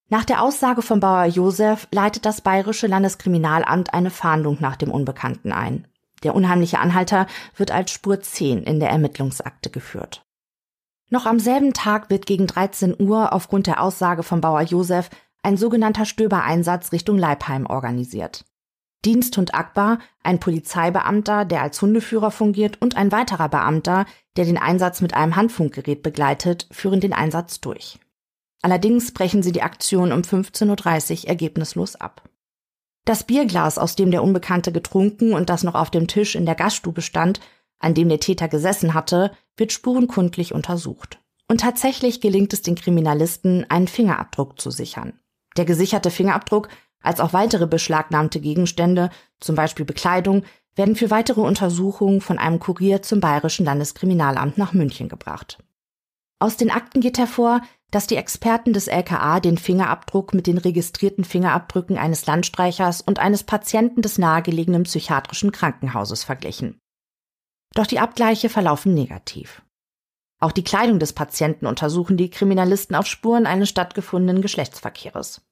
Nach 0.09 0.25
der 0.25 0.43
Aussage 0.43 0.83
von 0.83 1.01
Bauer 1.01 1.25
Josef 1.25 1.89
leitet 1.91 2.27
das 2.27 2.41
Bayerische 2.41 2.87
Landeskriminalamt 2.87 3.95
eine 3.95 4.11
Fahndung 4.11 4.59
nach 4.61 4.77
dem 4.77 4.91
Unbekannten 4.91 5.53
ein. 5.53 5.87
Der 6.23 6.35
unheimliche 6.35 6.79
Anhalter 6.79 7.27
wird 7.57 7.71
als 7.71 7.91
Spur 7.91 8.21
10 8.21 8.65
in 8.65 8.79
der 8.79 8.91
Ermittlungsakte 8.91 9.71
geführt. 9.71 10.23
Noch 11.11 11.27
am 11.27 11.41
selben 11.41 11.73
Tag 11.73 12.09
wird 12.09 12.25
gegen 12.25 12.47
13 12.47 12.95
Uhr 13.01 13.33
aufgrund 13.33 13.67
der 13.67 13.83
Aussage 13.83 14.23
von 14.23 14.41
Bauer 14.41 14.63
Josef 14.63 15.11
ein 15.43 15.57
sogenannter 15.57 16.05
Stöbereinsatz 16.05 16.93
Richtung 16.93 17.19
Leipheim 17.19 17.67
organisiert. 17.67 18.45
Diensthund 19.05 19.55
Akbar, 19.55 19.99
ein 20.23 20.39
Polizeibeamter, 20.39 21.45
der 21.45 21.63
als 21.63 21.81
Hundeführer 21.83 22.31
fungiert, 22.31 22.81
und 22.81 22.97
ein 22.97 23.11
weiterer 23.11 23.49
Beamter, 23.49 24.05
der 24.37 24.45
den 24.45 24.59
Einsatz 24.59 25.01
mit 25.01 25.15
einem 25.15 25.37
Handfunkgerät 25.37 26.03
begleitet, 26.03 26.69
führen 26.71 27.01
den 27.01 27.15
Einsatz 27.15 27.61
durch. 27.61 27.99
Allerdings 28.63 29.13
brechen 29.13 29.43
sie 29.43 29.53
die 29.53 29.63
Aktion 29.63 30.13
um 30.13 30.21
15.30 30.21 31.23
Uhr 31.23 31.29
ergebnislos 31.29 31.97
ab. 31.97 32.29
Das 33.07 33.25
Bierglas, 33.25 33.79
aus 33.79 33.97
dem 33.97 34.11
der 34.11 34.23
Unbekannte 34.23 34.71
getrunken 34.71 35.33
und 35.33 35.49
das 35.49 35.65
noch 35.65 35.75
auf 35.75 35.91
dem 35.91 36.07
Tisch 36.07 36.35
in 36.35 36.45
der 36.45 36.55
Gaststube 36.55 37.01
stand, 37.01 37.41
an 37.81 37.95
dem 37.95 38.09
der 38.09 38.21
Täter 38.21 38.47
gesessen 38.47 38.95
hatte, 38.95 39.33
wird 39.57 39.73
spurenkundlich 39.73 40.55
untersucht. 40.55 41.19
Und 41.49 41.63
tatsächlich 41.63 42.21
gelingt 42.21 42.53
es 42.53 42.63
den 42.63 42.77
Kriminalisten, 42.77 43.69
einen 43.69 43.89
Fingerabdruck 43.89 44.61
zu 44.61 44.71
sichern. 44.71 45.19
Der 45.57 45.65
gesicherte 45.65 46.11
Fingerabdruck 46.11 46.69
als 47.03 47.19
auch 47.19 47.33
weitere 47.33 47.67
beschlagnahmte 47.67 48.41
Gegenstände, 48.41 49.11
zum 49.41 49.57
Beispiel 49.57 49.85
Bekleidung, 49.85 50.45
werden 50.77 50.97
für 50.97 51.11
weitere 51.11 51.41
Untersuchungen 51.41 52.21
von 52.21 52.39
einem 52.39 52.61
Kurier 52.61 53.03
zum 53.03 53.21
Bayerischen 53.21 53.65
Landeskriminalamt 53.65 54.59
nach 54.59 54.73
München 54.73 55.09
gebracht. 55.09 55.59
Aus 56.39 56.57
den 56.57 56.71
Akten 56.71 57.01
geht 57.01 57.19
hervor, 57.19 57.61
dass 57.91 58.07
die 58.07 58.17
Experten 58.17 58.73
des 58.73 58.87
LKA 58.87 59.41
den 59.41 59.59
Fingerabdruck 59.59 60.33
mit 60.33 60.47
den 60.47 60.59
registrierten 60.59 61.25
Fingerabdrücken 61.25 61.99
eines 61.99 62.25
Landstreichers 62.27 63.01
und 63.01 63.19
eines 63.19 63.43
Patienten 63.43 64.01
des 64.01 64.17
nahegelegenen 64.17 64.85
psychiatrischen 64.85 65.53
Krankenhauses 65.53 66.23
verglichen. 66.23 66.79
Doch 67.75 67.87
die 67.87 68.01
Abgleiche 68.01 68.49
verlaufen 68.49 68.95
negativ. 68.95 69.63
Auch 70.41 70.53
die 70.53 70.65
Kleidung 70.65 70.99
des 70.99 71.13
Patienten 71.13 71.67
untersuchen 71.67 72.17
die 72.17 72.31
Kriminalisten 72.31 72.97
auf 72.97 73.07
Spuren 73.07 73.47
eines 73.47 73.69
stattgefundenen 73.69 74.43
Geschlechtsverkehres. 74.43 75.43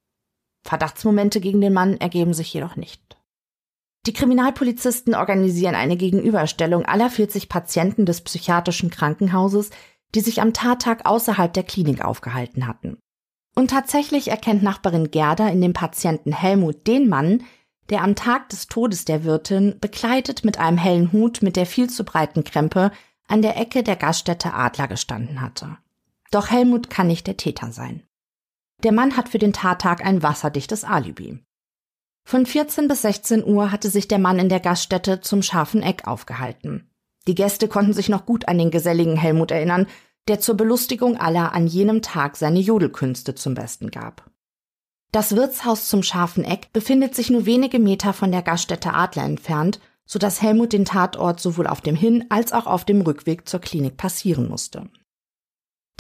Verdachtsmomente 0.65 1.41
gegen 1.41 1.61
den 1.61 1.73
Mann 1.73 1.99
ergeben 1.99 2.35
sich 2.35 2.53
jedoch 2.53 2.77
nicht. 2.77 3.19
Die 4.07 4.13
Kriminalpolizisten 4.13 5.15
organisieren 5.15 5.75
eine 5.75 5.97
Gegenüberstellung 5.97 6.87
aller 6.87 7.11
40 7.11 7.49
Patienten 7.49 8.07
des 8.07 8.23
psychiatrischen 8.23 8.91
Krankenhauses, 8.91 9.71
die 10.15 10.21
sich 10.21 10.41
am 10.41 10.55
Tattag 10.55 11.05
außerhalb 11.05 11.53
der 11.53 11.65
Klinik 11.65 12.03
aufgehalten 12.03 12.67
hatten. 12.67 12.99
Und 13.55 13.71
tatsächlich 13.71 14.29
erkennt 14.29 14.63
Nachbarin 14.63 15.11
Gerda 15.11 15.49
in 15.49 15.61
dem 15.61 15.75
Patienten 15.75 16.33
Helmut 16.33 16.87
den 16.87 17.09
Mann, 17.09 17.45
der 17.91 18.03
am 18.03 18.15
Tag 18.15 18.49
des 18.51 18.67
Todes 18.67 19.05
der 19.05 19.25
Wirtin 19.25 19.77
bekleidet 19.81 20.45
mit 20.45 20.59
einem 20.59 20.79
hellen 20.79 21.13
Hut 21.13 21.43
mit 21.43 21.57
der 21.57 21.67
viel 21.67 21.89
zu 21.89 22.05
breiten 22.05 22.45
Krempe 22.45 22.91
an 23.27 23.43
der 23.43 23.57
Ecke 23.57 23.83
der 23.83 23.97
Gaststätte 23.97 24.55
Adler 24.55 24.89
gestanden 24.89 25.41
hatte. 25.41 25.79
Doch 26.31 26.51
Helmut 26.51 26.91
kann 26.91 27.07
nicht 27.07 27.27
der 27.27 27.37
Täter 27.37 27.73
sein. 27.73 28.03
Der 28.83 28.93
Mann 28.93 29.17
hat 29.17 29.29
für 29.29 29.39
den 29.39 29.53
Tattag 29.53 30.05
ein 30.05 30.23
wasserdichtes 30.23 30.85
Alibi. 30.85 31.43
Von 32.25 32.45
14 32.45 32.89
bis 32.89 33.03
16 33.03 33.45
Uhr 33.45 33.73
hatte 33.73 33.89
sich 33.89 34.07
der 34.07 34.19
Mann 34.19 34.39
in 34.39 34.49
der 34.49 34.61
Gaststätte 34.61 35.21
zum 35.21 35.43
scharfen 35.43 35.83
Eck 35.83 36.07
aufgehalten. 36.07 36.91
Die 37.27 37.35
Gäste 37.35 37.69
konnten 37.69 37.95
sich 37.95 38.09
noch 38.09 38.27
gut 38.27 38.49
an 38.49 38.59
den 38.59 38.71
geselligen 38.71 39.17
Helmut 39.17 39.51
erinnern, 39.51 39.87
der 40.29 40.39
zur 40.41 40.57
Belustigung 40.57 41.17
aller 41.17 41.53
an 41.53 41.67
jenem 41.67 42.03
Tag 42.03 42.37
seine 42.37 42.61
Jodelkünste 42.61 43.35
zum 43.35 43.55
Besten 43.55 43.91
gab. 43.91 44.31
Das 45.11 45.35
Wirtshaus 45.35 45.89
zum 45.89 46.03
scharfen 46.03 46.45
Eck 46.45 46.73
befindet 46.73 47.15
sich 47.15 47.31
nur 47.31 47.47
wenige 47.47 47.79
Meter 47.79 48.13
von 48.13 48.31
der 48.31 48.43
Gaststätte 48.43 48.93
Adler 48.93 49.25
entfernt, 49.25 49.81
so 50.05 50.19
dass 50.19 50.43
Helmut 50.43 50.73
den 50.73 50.85
Tatort 50.85 51.41
sowohl 51.41 51.67
auf 51.67 51.81
dem 51.81 51.97
Hin- 51.97 52.27
als 52.29 52.53
auch 52.53 52.67
auf 52.67 52.85
dem 52.85 53.01
Rückweg 53.01 53.49
zur 53.49 53.61
Klinik 53.61 53.97
passieren 53.97 54.49
musste. 54.49 54.89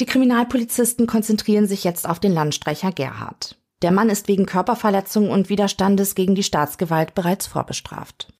Die 0.00 0.06
Kriminalpolizisten 0.06 1.06
konzentrieren 1.06 1.66
sich 1.66 1.84
jetzt 1.84 2.08
auf 2.08 2.20
den 2.20 2.32
Landstreicher 2.32 2.92
Gerhard. 2.92 3.58
Der 3.82 3.92
Mann 3.92 4.10
ist 4.10 4.28
wegen 4.28 4.46
Körperverletzung 4.46 5.30
und 5.30 5.48
Widerstandes 5.48 6.14
gegen 6.14 6.34
die 6.34 6.42
Staatsgewalt 6.42 7.14
bereits 7.14 7.46
vorbestraft. 7.46 8.32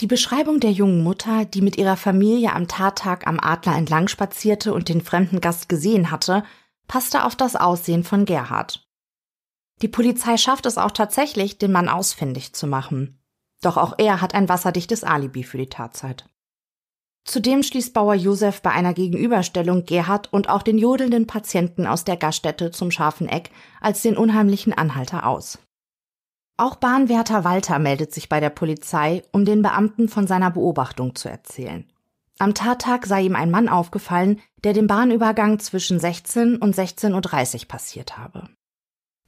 Die 0.00 0.06
Beschreibung 0.06 0.60
der 0.60 0.72
jungen 0.72 1.02
Mutter, 1.02 1.44
die 1.44 1.60
mit 1.60 1.76
ihrer 1.76 1.96
Familie 1.96 2.54
am 2.54 2.68
Tattag 2.68 3.26
am 3.26 3.38
Adler 3.38 3.76
entlang 3.76 4.08
spazierte 4.08 4.72
und 4.72 4.88
den 4.88 5.02
fremden 5.02 5.40
Gast 5.40 5.68
gesehen 5.68 6.10
hatte, 6.10 6.42
passte 6.88 7.24
auf 7.24 7.36
das 7.36 7.54
Aussehen 7.54 8.02
von 8.02 8.24
Gerhard. 8.24 8.88
Die 9.82 9.88
Polizei 9.88 10.36
schafft 10.36 10.66
es 10.66 10.78
auch 10.78 10.90
tatsächlich, 10.90 11.58
den 11.58 11.72
Mann 11.72 11.88
ausfindig 11.88 12.52
zu 12.52 12.66
machen. 12.66 13.18
Doch 13.62 13.76
auch 13.76 13.94
er 13.98 14.20
hat 14.20 14.34
ein 14.34 14.48
wasserdichtes 14.48 15.04
Alibi 15.04 15.42
für 15.42 15.58
die 15.58 15.68
Tatzeit. 15.68 16.26
Zudem 17.24 17.62
schließt 17.62 17.92
Bauer 17.92 18.14
Josef 18.14 18.62
bei 18.62 18.70
einer 18.70 18.94
Gegenüberstellung 18.94 19.84
Gerhard 19.84 20.32
und 20.32 20.48
auch 20.48 20.62
den 20.62 20.78
jodelnden 20.78 21.26
Patienten 21.26 21.86
aus 21.86 22.04
der 22.04 22.16
Gaststätte 22.16 22.70
zum 22.70 22.90
scharfen 22.90 23.28
Eck 23.28 23.50
als 23.80 24.02
den 24.02 24.16
unheimlichen 24.16 24.72
Anhalter 24.72 25.26
aus. 25.26 25.58
Auch 26.56 26.76
Bahnwärter 26.76 27.44
Walter 27.44 27.78
meldet 27.78 28.12
sich 28.12 28.28
bei 28.28 28.40
der 28.40 28.50
Polizei, 28.50 29.22
um 29.32 29.44
den 29.44 29.62
Beamten 29.62 30.08
von 30.08 30.26
seiner 30.26 30.50
Beobachtung 30.50 31.14
zu 31.14 31.28
erzählen. 31.28 31.86
Am 32.38 32.54
Tattag 32.54 33.06
sei 33.06 33.22
ihm 33.22 33.36
ein 33.36 33.50
Mann 33.50 33.68
aufgefallen, 33.68 34.40
der 34.64 34.72
den 34.72 34.86
Bahnübergang 34.86 35.58
zwischen 35.58 36.00
16 36.00 36.56
und 36.56 36.74
16.30 36.74 37.62
Uhr 37.62 37.68
passiert 37.68 38.18
habe. 38.18 38.48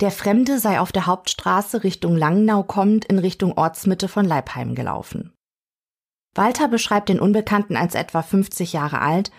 Der 0.00 0.10
Fremde 0.10 0.58
sei 0.58 0.80
auf 0.80 0.90
der 0.92 1.06
Hauptstraße 1.06 1.84
Richtung 1.84 2.16
Langnau 2.16 2.62
kommend 2.62 3.04
in 3.04 3.18
Richtung 3.18 3.56
Ortsmitte 3.56 4.08
von 4.08 4.24
Leipheim 4.24 4.74
gelaufen. 4.74 5.32
Walter 6.34 6.68
beschreibt 6.68 7.08
den 7.08 7.20
Unbekannten 7.20 7.76
als 7.76 7.94
etwa 7.94 8.22
50 8.22 8.72
Jahre 8.72 9.00
alt, 9.00 9.30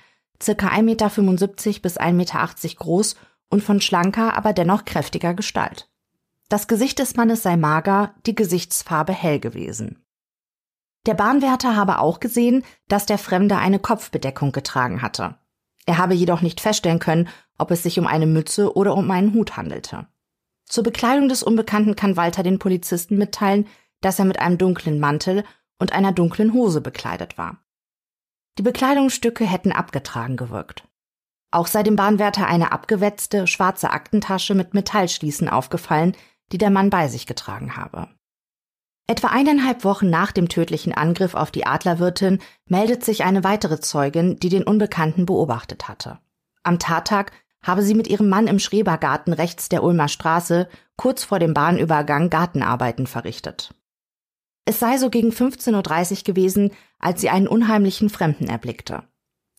circa 0.41 0.67
1,75 0.67 0.81
Meter 0.83 1.79
bis 1.81 1.99
1,80 1.99 2.11
Meter 2.13 2.75
groß 2.75 3.15
und 3.49 3.63
von 3.63 3.81
schlanker, 3.81 4.35
aber 4.37 4.53
dennoch 4.53 4.85
kräftiger 4.85 5.33
Gestalt. 5.33 5.89
Das 6.49 6.67
Gesicht 6.67 6.99
des 6.99 7.15
Mannes 7.15 7.41
sei 7.41 7.57
mager, 7.57 8.13
die 8.25 8.35
Gesichtsfarbe 8.35 9.13
hell 9.13 9.39
gewesen. 9.39 10.03
Der 11.05 11.15
Bahnwärter 11.15 11.75
habe 11.75 11.99
auch 11.99 12.19
gesehen, 12.19 12.63
dass 12.87 13.05
der 13.05 13.17
Fremde 13.17 13.57
eine 13.57 13.79
Kopfbedeckung 13.79 14.51
getragen 14.51 15.01
hatte. 15.01 15.35
Er 15.85 15.97
habe 15.97 16.13
jedoch 16.13 16.41
nicht 16.41 16.61
feststellen 16.61 16.99
können, 16.99 17.27
ob 17.57 17.71
es 17.71 17.83
sich 17.83 17.99
um 17.99 18.07
eine 18.07 18.27
Mütze 18.27 18.75
oder 18.75 18.95
um 18.95 19.09
einen 19.11 19.33
Hut 19.33 19.57
handelte. 19.57 20.07
Zur 20.65 20.83
Bekleidung 20.83 21.29
des 21.29 21.43
Unbekannten 21.43 21.95
kann 21.95 22.17
Walter 22.17 22.43
den 22.43 22.59
Polizisten 22.59 23.17
mitteilen, 23.17 23.67
dass 24.01 24.19
er 24.19 24.25
mit 24.25 24.39
einem 24.39 24.57
dunklen 24.57 24.99
Mantel 24.99 25.43
und 25.79 25.93
einer 25.93 26.11
dunklen 26.11 26.53
Hose 26.53 26.81
bekleidet 26.81 27.37
war. 27.37 27.63
Die 28.57 28.63
Bekleidungsstücke 28.63 29.45
hätten 29.45 29.71
abgetragen 29.71 30.37
gewirkt. 30.37 30.87
Auch 31.51 31.67
sei 31.67 31.83
dem 31.83 31.95
Bahnwärter 31.95 32.47
eine 32.47 32.71
abgewetzte, 32.71 33.47
schwarze 33.47 33.91
Aktentasche 33.91 34.55
mit 34.55 34.73
Metallschließen 34.73 35.49
aufgefallen, 35.49 36.15
die 36.51 36.57
der 36.57 36.69
Mann 36.69 36.89
bei 36.89 37.07
sich 37.07 37.25
getragen 37.25 37.75
habe. 37.75 38.09
Etwa 39.07 39.27
eineinhalb 39.27 39.83
Wochen 39.83 40.09
nach 40.09 40.31
dem 40.31 40.49
tödlichen 40.49 40.93
Angriff 40.93 41.35
auf 41.35 41.51
die 41.51 41.65
Adlerwirtin 41.65 42.39
meldet 42.67 43.03
sich 43.03 43.23
eine 43.23 43.43
weitere 43.43 43.79
Zeugin, 43.79 44.39
die 44.39 44.49
den 44.49 44.63
Unbekannten 44.63 45.25
beobachtet 45.25 45.87
hatte. 45.87 46.19
Am 46.63 46.79
Tattag 46.79 47.33
habe 47.63 47.81
sie 47.81 47.95
mit 47.95 48.07
ihrem 48.07 48.29
Mann 48.29 48.47
im 48.47 48.59
Schrebergarten 48.59 49.33
rechts 49.33 49.69
der 49.69 49.83
Ulmer 49.83 50.09
Straße 50.09 50.67
kurz 50.97 51.23
vor 51.23 51.39
dem 51.39 51.53
Bahnübergang 51.53 52.29
Gartenarbeiten 52.29 53.07
verrichtet. 53.07 53.73
Es 54.65 54.79
sei 54.79 54.97
so 54.97 55.09
gegen 55.09 55.29
15.30 55.29 56.19
Uhr 56.19 56.23
gewesen, 56.23 56.71
als 56.99 57.21
sie 57.21 57.29
einen 57.29 57.47
unheimlichen 57.47 58.09
Fremden 58.09 58.47
erblickte. 58.47 59.03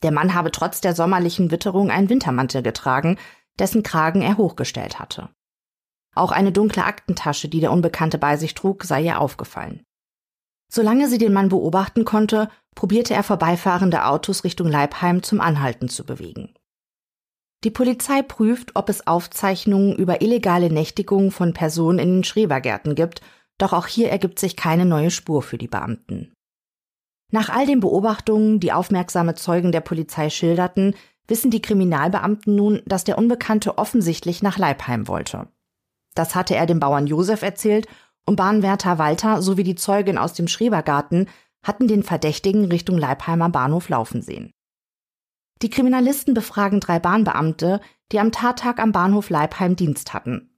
Der 0.03 0.13
Mann 0.13 0.35
habe 0.35 0.51
trotz 0.51 0.81
der 0.81 0.95
sommerlichen 0.95 1.51
Witterung 1.51 1.91
einen 1.91 2.11
Wintermantel 2.11 2.63
getragen, 2.63 3.19
dessen 3.59 3.83
Kragen 3.83 4.23
er 4.23 4.37
hochgestellt 4.37 4.99
hatte. 4.99 5.31
Auch 6.15 6.31
eine 6.31 6.53
dunkle 6.53 6.85
Aktentasche, 6.85 7.49
die 7.49 7.61
der 7.61 7.73
Unbekannte 7.73 8.19
bei 8.19 8.37
sich 8.37 8.55
trug, 8.55 8.85
sei 8.85 9.03
ihr 9.03 9.21
aufgefallen. 9.21 9.85
Solange 10.71 11.09
sie 11.09 11.19
den 11.19 11.33
Mann 11.33 11.49
beobachten 11.49 12.05
konnte, 12.05 12.49
probierte 12.75 13.15
er 13.15 13.23
vorbeifahrende 13.23 14.07
Autos 14.07 14.45
Richtung 14.45 14.69
Leibheim 14.69 15.23
zum 15.23 15.41
Anhalten 15.41 15.89
zu 15.89 16.05
bewegen. 16.05 16.55
Die 17.65 17.71
Polizei 17.71 18.21
prüft, 18.21 18.73
ob 18.75 18.91
es 18.91 19.07
Aufzeichnungen 19.07 19.97
über 19.97 20.21
illegale 20.21 20.71
Nächtigungen 20.71 21.31
von 21.31 21.55
Personen 21.55 21.99
in 21.99 22.17
den 22.17 22.25
Schrebergärten 22.25 22.95
gibt, 22.95 23.23
doch 23.57 23.73
auch 23.73 23.87
hier 23.87 24.11
ergibt 24.11 24.39
sich 24.39 24.55
keine 24.55 24.85
neue 24.85 25.11
Spur 25.11 25.43
für 25.43 25.57
die 25.57 25.69
Beamten. 25.69 26.35
Nach 27.33 27.49
all 27.49 27.67
den 27.67 27.81
Beobachtungen, 27.81 28.61
die 28.61 28.73
aufmerksame 28.73 29.35
Zeugen 29.35 29.73
der 29.73 29.81
Polizei 29.81 30.29
schilderten, 30.29 30.95
wissen 31.27 31.51
die 31.51 31.63
Kriminalbeamten 31.63 32.55
nun, 32.55 32.83
dass 32.85 33.05
der 33.05 33.17
Unbekannte 33.17 33.79
offensichtlich 33.79 34.43
nach 34.43 34.59
Leibheim 34.59 35.09
wollte. 35.09 35.49
Das 36.15 36.35
hatte 36.35 36.55
er 36.55 36.67
dem 36.67 36.81
Bauern 36.81 37.07
Josef 37.07 37.43
erzählt 37.43 37.89
und 38.27 38.37
Bahnwärter 38.37 38.99
Walter 38.99 39.41
sowie 39.41 39.65
die 39.65 39.75
Zeugin 39.75 40.19
aus 40.19 40.35
dem 40.35 40.49
Schrebergarten 40.49 41.29
hatten 41.63 41.89
den 41.89 42.03
Verdächtigen 42.03 42.67
Richtung 42.67 42.99
Leibheimer 42.99 43.49
Bahnhof 43.49 43.89
laufen 43.89 44.21
sehen. 44.21 44.53
Die 45.63 45.71
Kriminalisten 45.71 46.35
befragen 46.35 46.81
drei 46.81 46.99
Bahnbeamte, 46.99 47.81
die 48.13 48.21
am 48.21 48.33
Tattag 48.33 48.79
am 48.79 48.93
Bahnhof 48.93 49.31
Leibheim 49.31 49.77
Dienst 49.77 50.13
hatten. 50.13 50.51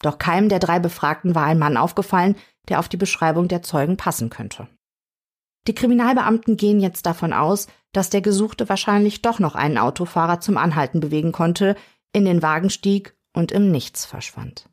Doch 0.00 0.18
keinem 0.18 0.48
der 0.48 0.58
drei 0.58 0.78
Befragten 0.78 1.34
war 1.34 1.44
ein 1.44 1.58
Mann 1.58 1.76
aufgefallen, 1.76 2.36
der 2.68 2.80
auf 2.80 2.88
die 2.88 2.96
Beschreibung 2.96 3.48
der 3.48 3.62
Zeugen 3.62 3.96
passen 3.96 4.30
könnte. 4.30 4.68
Die 5.68 5.74
Kriminalbeamten 5.74 6.56
gehen 6.56 6.80
jetzt 6.80 7.06
davon 7.06 7.32
aus, 7.32 7.68
dass 7.92 8.10
der 8.10 8.20
Gesuchte 8.20 8.68
wahrscheinlich 8.68 9.22
doch 9.22 9.38
noch 9.38 9.54
einen 9.54 9.78
Autofahrer 9.78 10.40
zum 10.40 10.56
Anhalten 10.56 10.98
bewegen 11.00 11.30
konnte, 11.30 11.76
in 12.12 12.24
den 12.24 12.42
Wagen 12.42 12.70
stieg 12.70 13.16
und 13.32 13.52
im 13.52 13.70
Nichts 13.70 14.04
verschwand. 14.04 14.68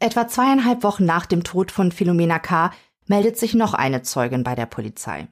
Etwa 0.00 0.26
zweieinhalb 0.26 0.82
Wochen 0.82 1.04
nach 1.04 1.26
dem 1.26 1.44
Tod 1.44 1.70
von 1.70 1.92
Philomena 1.92 2.38
K. 2.38 2.72
meldet 3.06 3.36
sich 3.36 3.54
noch 3.54 3.74
eine 3.74 4.02
Zeugin 4.02 4.44
bei 4.44 4.54
der 4.54 4.66
Polizei. 4.66 5.28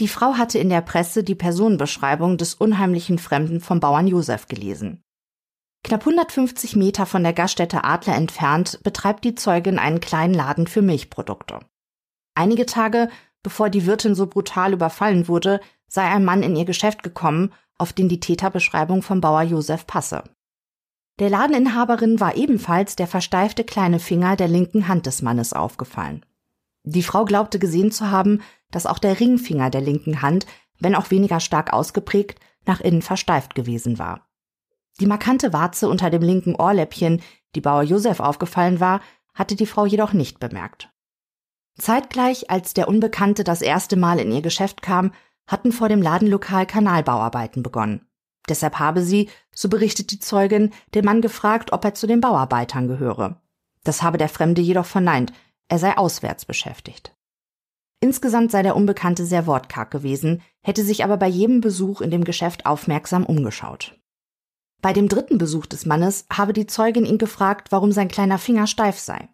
Die 0.00 0.08
Frau 0.08 0.34
hatte 0.34 0.58
in 0.58 0.68
der 0.68 0.80
Presse 0.80 1.22
die 1.22 1.34
Personenbeschreibung 1.34 2.38
des 2.38 2.54
unheimlichen 2.54 3.18
Fremden 3.18 3.60
vom 3.60 3.80
Bauern 3.80 4.06
Josef 4.06 4.46
gelesen. 4.46 5.02
Knapp 5.84 6.02
150 6.02 6.76
Meter 6.76 7.06
von 7.06 7.22
der 7.22 7.32
Gaststätte 7.32 7.84
Adler 7.84 8.14
entfernt 8.14 8.80
betreibt 8.82 9.24
die 9.24 9.34
Zeugin 9.34 9.78
einen 9.78 10.00
kleinen 10.00 10.34
Laden 10.34 10.66
für 10.66 10.82
Milchprodukte. 10.82 11.60
Einige 12.34 12.66
Tage 12.66 13.08
bevor 13.42 13.70
die 13.70 13.86
Wirtin 13.86 14.14
so 14.14 14.26
brutal 14.26 14.72
überfallen 14.72 15.28
wurde, 15.28 15.60
sei 15.88 16.02
ein 16.02 16.24
Mann 16.24 16.42
in 16.42 16.56
ihr 16.56 16.64
Geschäft 16.64 17.02
gekommen, 17.02 17.52
auf 17.78 17.92
den 17.92 18.08
die 18.08 18.20
Täterbeschreibung 18.20 19.02
vom 19.02 19.20
Bauer 19.20 19.42
Josef 19.42 19.86
passe. 19.86 20.24
Der 21.18 21.30
Ladeninhaberin 21.30 22.20
war 22.20 22.36
ebenfalls 22.36 22.96
der 22.96 23.06
versteifte 23.06 23.64
kleine 23.64 23.98
Finger 23.98 24.36
der 24.36 24.48
linken 24.48 24.88
Hand 24.88 25.06
des 25.06 25.22
Mannes 25.22 25.52
aufgefallen. 25.52 26.24
Die 26.84 27.02
Frau 27.02 27.24
glaubte 27.24 27.58
gesehen 27.58 27.92
zu 27.92 28.10
haben, 28.10 28.42
dass 28.70 28.86
auch 28.86 28.98
der 28.98 29.20
Ringfinger 29.20 29.70
der 29.70 29.80
linken 29.80 30.22
Hand, 30.22 30.46
wenn 30.80 30.94
auch 30.94 31.10
weniger 31.10 31.40
stark 31.40 31.72
ausgeprägt, 31.72 32.40
nach 32.66 32.80
innen 32.80 33.02
versteift 33.02 33.54
gewesen 33.54 33.98
war. 33.98 34.28
Die 35.00 35.06
markante 35.06 35.52
Warze 35.52 35.88
unter 35.88 36.10
dem 36.10 36.22
linken 36.22 36.54
Ohrläppchen, 36.54 37.22
die 37.54 37.60
Bauer 37.60 37.82
Josef 37.82 38.20
aufgefallen 38.20 38.80
war, 38.80 39.00
hatte 39.34 39.56
die 39.56 39.66
Frau 39.66 39.86
jedoch 39.86 40.12
nicht 40.12 40.40
bemerkt. 40.40 40.90
Zeitgleich, 41.78 42.50
als 42.50 42.74
der 42.74 42.88
Unbekannte 42.88 43.44
das 43.44 43.62
erste 43.62 43.96
Mal 43.96 44.18
in 44.18 44.30
ihr 44.30 44.42
Geschäft 44.42 44.82
kam, 44.82 45.12
hatten 45.46 45.72
vor 45.72 45.88
dem 45.88 46.02
Ladenlokal 46.02 46.66
Kanalbauarbeiten 46.66 47.62
begonnen. 47.62 48.06
Deshalb 48.48 48.78
habe 48.78 49.02
sie, 49.02 49.30
so 49.54 49.68
berichtet 49.68 50.10
die 50.10 50.18
Zeugin, 50.18 50.72
den 50.94 51.04
Mann 51.04 51.22
gefragt, 51.22 51.72
ob 51.72 51.84
er 51.84 51.94
zu 51.94 52.06
den 52.06 52.20
Bauarbeitern 52.20 52.88
gehöre. 52.88 53.40
Das 53.84 54.02
habe 54.02 54.18
der 54.18 54.28
Fremde 54.28 54.60
jedoch 54.60 54.86
verneint, 54.86 55.32
er 55.72 55.78
sei 55.78 55.96
auswärts 55.96 56.44
beschäftigt. 56.44 57.16
Insgesamt 57.98 58.50
sei 58.50 58.62
der 58.62 58.76
Unbekannte 58.76 59.24
sehr 59.24 59.46
wortkarg 59.46 59.90
gewesen, 59.90 60.42
hätte 60.60 60.84
sich 60.84 61.02
aber 61.02 61.16
bei 61.16 61.28
jedem 61.28 61.62
Besuch 61.62 62.02
in 62.02 62.10
dem 62.10 62.24
Geschäft 62.24 62.66
aufmerksam 62.66 63.24
umgeschaut. 63.24 63.98
Bei 64.82 64.92
dem 64.92 65.08
dritten 65.08 65.38
Besuch 65.38 65.64
des 65.64 65.86
Mannes 65.86 66.26
habe 66.30 66.52
die 66.52 66.66
Zeugin 66.66 67.06
ihn 67.06 67.16
gefragt, 67.16 67.72
warum 67.72 67.90
sein 67.90 68.08
kleiner 68.08 68.36
Finger 68.36 68.66
steif 68.66 68.98
sei. 68.98 69.30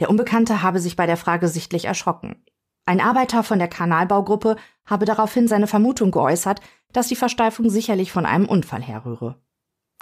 Der 0.00 0.10
Unbekannte 0.10 0.62
habe 0.62 0.80
sich 0.80 0.96
bei 0.96 1.06
der 1.06 1.16
Frage 1.16 1.46
sichtlich 1.46 1.84
erschrocken. 1.84 2.44
Ein 2.84 3.00
Arbeiter 3.00 3.44
von 3.44 3.60
der 3.60 3.68
Kanalbaugruppe 3.68 4.56
habe 4.84 5.04
daraufhin 5.04 5.46
seine 5.46 5.68
Vermutung 5.68 6.10
geäußert, 6.10 6.60
dass 6.92 7.06
die 7.06 7.14
Versteifung 7.14 7.70
sicherlich 7.70 8.10
von 8.10 8.26
einem 8.26 8.48
Unfall 8.48 8.82
herrühre. 8.82 9.40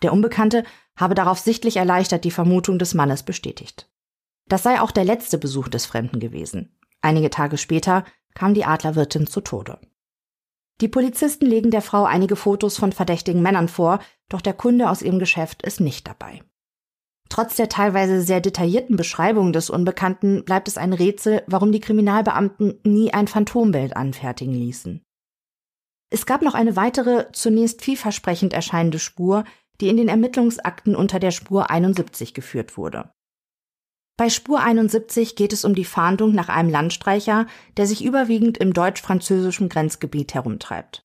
Der 0.02 0.14
Unbekannte 0.14 0.64
habe 0.98 1.14
darauf 1.14 1.38
sichtlich 1.38 1.76
erleichtert 1.76 2.24
die 2.24 2.30
Vermutung 2.30 2.78
des 2.78 2.94
Mannes 2.94 3.24
bestätigt. 3.24 3.90
Das 4.48 4.62
sei 4.62 4.80
auch 4.80 4.90
der 4.90 5.04
letzte 5.04 5.38
Besuch 5.38 5.68
des 5.68 5.86
Fremden 5.86 6.20
gewesen. 6.20 6.76
Einige 7.00 7.30
Tage 7.30 7.58
später 7.58 8.04
kam 8.34 8.54
die 8.54 8.64
Adlerwirtin 8.64 9.26
zu 9.26 9.40
Tode. 9.40 9.78
Die 10.80 10.88
Polizisten 10.88 11.46
legen 11.46 11.70
der 11.70 11.82
Frau 11.82 12.04
einige 12.04 12.36
Fotos 12.36 12.76
von 12.76 12.92
verdächtigen 12.92 13.42
Männern 13.42 13.68
vor, 13.68 14.00
doch 14.28 14.40
der 14.40 14.54
Kunde 14.54 14.90
aus 14.90 15.02
ihrem 15.02 15.18
Geschäft 15.18 15.62
ist 15.62 15.80
nicht 15.80 16.06
dabei. 16.06 16.42
Trotz 17.28 17.56
der 17.56 17.68
teilweise 17.68 18.20
sehr 18.20 18.40
detaillierten 18.40 18.96
Beschreibung 18.96 19.52
des 19.52 19.70
Unbekannten 19.70 20.44
bleibt 20.44 20.68
es 20.68 20.76
ein 20.76 20.92
Rätsel, 20.92 21.42
warum 21.46 21.72
die 21.72 21.80
Kriminalbeamten 21.80 22.80
nie 22.84 23.12
ein 23.12 23.28
Phantombild 23.28 23.96
anfertigen 23.96 24.54
ließen. 24.54 25.02
Es 26.10 26.26
gab 26.26 26.42
noch 26.42 26.54
eine 26.54 26.76
weitere, 26.76 27.32
zunächst 27.32 27.82
vielversprechend 27.82 28.52
erscheinende 28.52 28.98
Spur, 28.98 29.44
die 29.80 29.88
in 29.88 29.96
den 29.96 30.08
Ermittlungsakten 30.08 30.94
unter 30.94 31.18
der 31.18 31.32
Spur 31.32 31.70
71 31.70 32.34
geführt 32.34 32.76
wurde. 32.76 33.12
Bei 34.16 34.30
Spur 34.30 34.60
71 34.60 35.34
geht 35.34 35.52
es 35.52 35.64
um 35.64 35.74
die 35.74 35.84
Fahndung 35.84 36.32
nach 36.32 36.48
einem 36.48 36.70
Landstreicher, 36.70 37.46
der 37.76 37.86
sich 37.86 38.04
überwiegend 38.04 38.58
im 38.58 38.72
deutsch-französischen 38.72 39.68
Grenzgebiet 39.68 40.34
herumtreibt. 40.34 41.04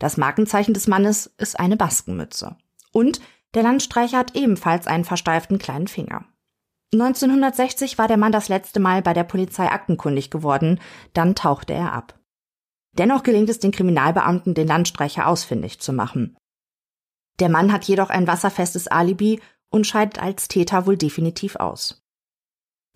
Das 0.00 0.16
Markenzeichen 0.16 0.74
des 0.74 0.88
Mannes 0.88 1.32
ist 1.38 1.60
eine 1.60 1.76
Baskenmütze. 1.76 2.56
Und 2.90 3.20
der 3.54 3.62
Landstreicher 3.62 4.18
hat 4.18 4.34
ebenfalls 4.34 4.88
einen 4.88 5.04
versteiften 5.04 5.58
kleinen 5.58 5.86
Finger. 5.86 6.24
1960 6.92 7.96
war 7.96 8.08
der 8.08 8.16
Mann 8.16 8.32
das 8.32 8.48
letzte 8.48 8.80
Mal 8.80 9.02
bei 9.02 9.14
der 9.14 9.24
Polizei 9.24 9.70
aktenkundig 9.70 10.30
geworden, 10.30 10.80
dann 11.14 11.36
tauchte 11.36 11.72
er 11.72 11.92
ab. 11.92 12.18
Dennoch 12.98 13.22
gelingt 13.22 13.48
es 13.48 13.60
den 13.60 13.70
Kriminalbeamten, 13.70 14.54
den 14.54 14.66
Landstreicher 14.66 15.28
ausfindig 15.28 15.80
zu 15.80 15.92
machen. 15.92 16.36
Der 17.38 17.48
Mann 17.48 17.72
hat 17.72 17.84
jedoch 17.84 18.10
ein 18.10 18.26
wasserfestes 18.26 18.88
Alibi 18.88 19.40
und 19.70 19.86
scheidet 19.86 20.20
als 20.20 20.48
Täter 20.48 20.86
wohl 20.86 20.98
definitiv 20.98 21.56
aus. 21.56 22.01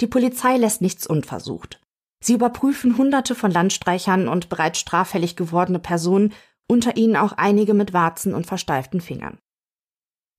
Die 0.00 0.06
Polizei 0.06 0.56
lässt 0.56 0.82
nichts 0.82 1.06
unversucht. 1.06 1.80
Sie 2.22 2.34
überprüfen 2.34 2.96
Hunderte 2.96 3.34
von 3.34 3.50
Landstreichern 3.50 4.28
und 4.28 4.48
bereits 4.48 4.78
straffällig 4.78 5.36
gewordene 5.36 5.78
Personen, 5.78 6.32
unter 6.68 6.96
ihnen 6.96 7.16
auch 7.16 7.32
einige 7.32 7.74
mit 7.74 7.92
Warzen 7.92 8.34
und 8.34 8.46
versteiften 8.46 9.00
Fingern. 9.00 9.38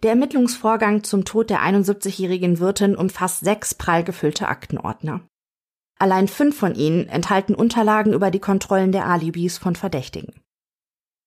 Der 0.03 0.11
Ermittlungsvorgang 0.11 1.03
zum 1.03 1.25
Tod 1.25 1.49
der 1.49 1.61
71-jährigen 1.61 2.59
Wirtin 2.59 2.95
umfasst 2.95 3.39
sechs 3.39 3.73
prall 3.73 4.03
gefüllte 4.03 4.47
Aktenordner. 4.47 5.21
Allein 5.97 6.27
fünf 6.27 6.55
von 6.55 6.75
ihnen 6.75 7.07
enthalten 7.07 7.55
Unterlagen 7.55 8.13
über 8.13 8.29
die 8.29 8.39
Kontrollen 8.39 8.91
der 8.91 9.07
Alibis 9.07 9.57
von 9.57 9.75
Verdächtigen. 9.75 10.39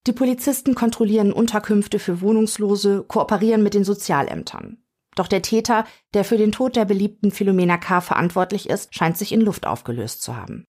Die 0.06 0.12
Polizisten 0.12 0.74
kontrollieren 0.74 1.32
Unterkünfte 1.32 1.98
für 1.98 2.20
Wohnungslose, 2.20 3.02
kooperieren 3.02 3.62
mit 3.62 3.74
den 3.74 3.84
Sozialämtern. 3.84 4.82
Doch 5.20 5.28
der 5.28 5.42
Täter, 5.42 5.85
der 6.14 6.24
für 6.24 6.38
den 6.38 6.50
Tod 6.50 6.76
der 6.76 6.87
beliebten 6.87 7.30
Philomena 7.30 7.76
K. 7.76 8.00
verantwortlich 8.00 8.70
ist, 8.70 8.94
scheint 8.94 9.18
sich 9.18 9.33
in 9.33 9.42
Luft 9.42 9.66
aufgelöst 9.66 10.22
zu 10.22 10.35
haben. 10.35 10.64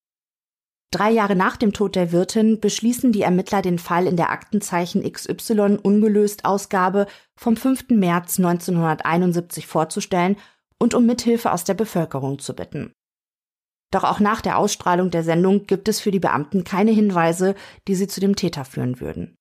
Drei 0.91 1.09
Jahre 1.09 1.37
nach 1.37 1.55
dem 1.55 1.71
Tod 1.71 1.95
der 1.95 2.11
Wirtin 2.11 2.59
beschließen 2.59 3.13
die 3.13 3.21
Ermittler 3.21 3.61
den 3.61 3.79
Fall 3.79 4.07
in 4.07 4.17
der 4.17 4.29
Aktenzeichen 4.29 5.09
XY 5.09 5.77
ungelöst 5.81 6.43
Ausgabe 6.43 7.07
vom 7.37 7.55
5. 7.55 7.91
März 7.91 8.39
1971 8.39 9.67
vorzustellen 9.67 10.35
und 10.77 10.95
um 10.95 11.05
Mithilfe 11.05 11.53
aus 11.53 11.63
der 11.63 11.75
Bevölkerung 11.75 12.37
zu 12.39 12.53
bitten. 12.53 12.91
Doch 13.89 14.03
auch 14.03 14.19
nach 14.19 14.41
der 14.41 14.57
Ausstrahlung 14.57 15.11
der 15.11 15.23
Sendung 15.23 15.65
gibt 15.65 15.87
es 15.87 16.01
für 16.01 16.11
die 16.11 16.19
Beamten 16.19 16.65
keine 16.65 16.91
Hinweise, 16.91 17.55
die 17.87 17.95
sie 17.95 18.07
zu 18.07 18.19
dem 18.19 18.35
Täter 18.35 18.65
führen 18.65 18.99
würden. 18.99 19.33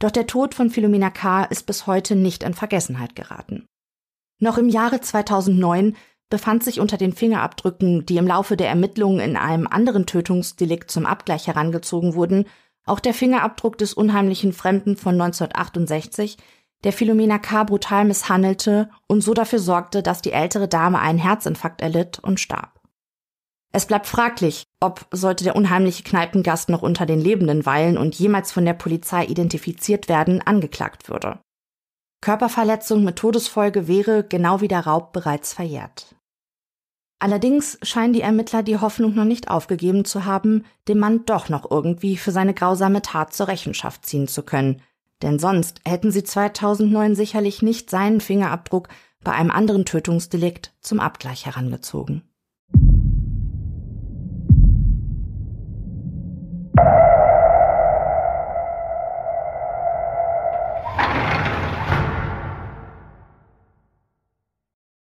Doch 0.00 0.10
der 0.10 0.26
Tod 0.26 0.54
von 0.54 0.70
Philomena 0.70 1.10
K. 1.10 1.44
ist 1.44 1.66
bis 1.66 1.86
heute 1.86 2.16
nicht 2.16 2.44
in 2.44 2.54
Vergessenheit 2.54 3.14
geraten. 3.14 3.66
Noch 4.42 4.58
im 4.58 4.68
Jahre 4.68 5.00
2009 5.00 5.94
befand 6.28 6.64
sich 6.64 6.80
unter 6.80 6.96
den 6.96 7.12
Fingerabdrücken, 7.12 8.06
die 8.06 8.16
im 8.16 8.26
Laufe 8.26 8.56
der 8.56 8.68
Ermittlungen 8.68 9.20
in 9.20 9.36
einem 9.36 9.68
anderen 9.68 10.04
Tötungsdelikt 10.04 10.90
zum 10.90 11.06
Abgleich 11.06 11.46
herangezogen 11.46 12.16
wurden, 12.16 12.46
auch 12.84 12.98
der 12.98 13.14
Fingerabdruck 13.14 13.78
des 13.78 13.94
unheimlichen 13.94 14.52
Fremden 14.52 14.96
von 14.96 15.14
1968, 15.14 16.38
der 16.82 16.92
Philomena 16.92 17.38
K. 17.38 17.62
brutal 17.62 18.04
misshandelte 18.04 18.90
und 19.06 19.20
so 19.20 19.32
dafür 19.32 19.60
sorgte, 19.60 20.02
dass 20.02 20.22
die 20.22 20.32
ältere 20.32 20.66
Dame 20.66 20.98
einen 20.98 21.20
Herzinfarkt 21.20 21.80
erlitt 21.80 22.18
und 22.18 22.40
starb. 22.40 22.80
Es 23.70 23.86
bleibt 23.86 24.08
fraglich, 24.08 24.64
ob, 24.80 25.06
sollte 25.12 25.44
der 25.44 25.54
unheimliche 25.54 26.02
Kneipengast 26.02 26.68
noch 26.68 26.82
unter 26.82 27.06
den 27.06 27.20
Lebenden 27.20 27.64
weilen 27.64 27.96
und 27.96 28.16
jemals 28.16 28.50
von 28.50 28.64
der 28.64 28.74
Polizei 28.74 29.24
identifiziert 29.24 30.08
werden, 30.08 30.42
angeklagt 30.42 31.08
würde. 31.08 31.38
Körperverletzung 32.22 33.02
mit 33.02 33.16
Todesfolge 33.16 33.88
wäre, 33.88 34.24
genau 34.24 34.60
wie 34.60 34.68
der 34.68 34.86
Raub, 34.86 35.12
bereits 35.12 35.52
verjährt. 35.52 36.14
Allerdings 37.18 37.78
scheinen 37.82 38.12
die 38.12 38.20
Ermittler 38.20 38.62
die 38.62 38.78
Hoffnung 38.78 39.14
noch 39.14 39.24
nicht 39.24 39.48
aufgegeben 39.48 40.04
zu 40.04 40.24
haben, 40.24 40.64
den 40.88 40.98
Mann 40.98 41.26
doch 41.26 41.48
noch 41.48 41.70
irgendwie 41.70 42.16
für 42.16 42.30
seine 42.30 42.54
grausame 42.54 43.02
Tat 43.02 43.34
zur 43.34 43.48
Rechenschaft 43.48 44.06
ziehen 44.06 44.28
zu 44.28 44.44
können. 44.44 44.80
Denn 45.20 45.38
sonst 45.38 45.80
hätten 45.84 46.10
sie 46.10 46.24
2009 46.24 47.14
sicherlich 47.16 47.60
nicht 47.60 47.90
seinen 47.90 48.20
Fingerabdruck 48.20 48.88
bei 49.22 49.32
einem 49.32 49.50
anderen 49.50 49.84
Tötungsdelikt 49.84 50.72
zum 50.80 51.00
Abgleich 51.00 51.46
herangezogen. 51.46 52.22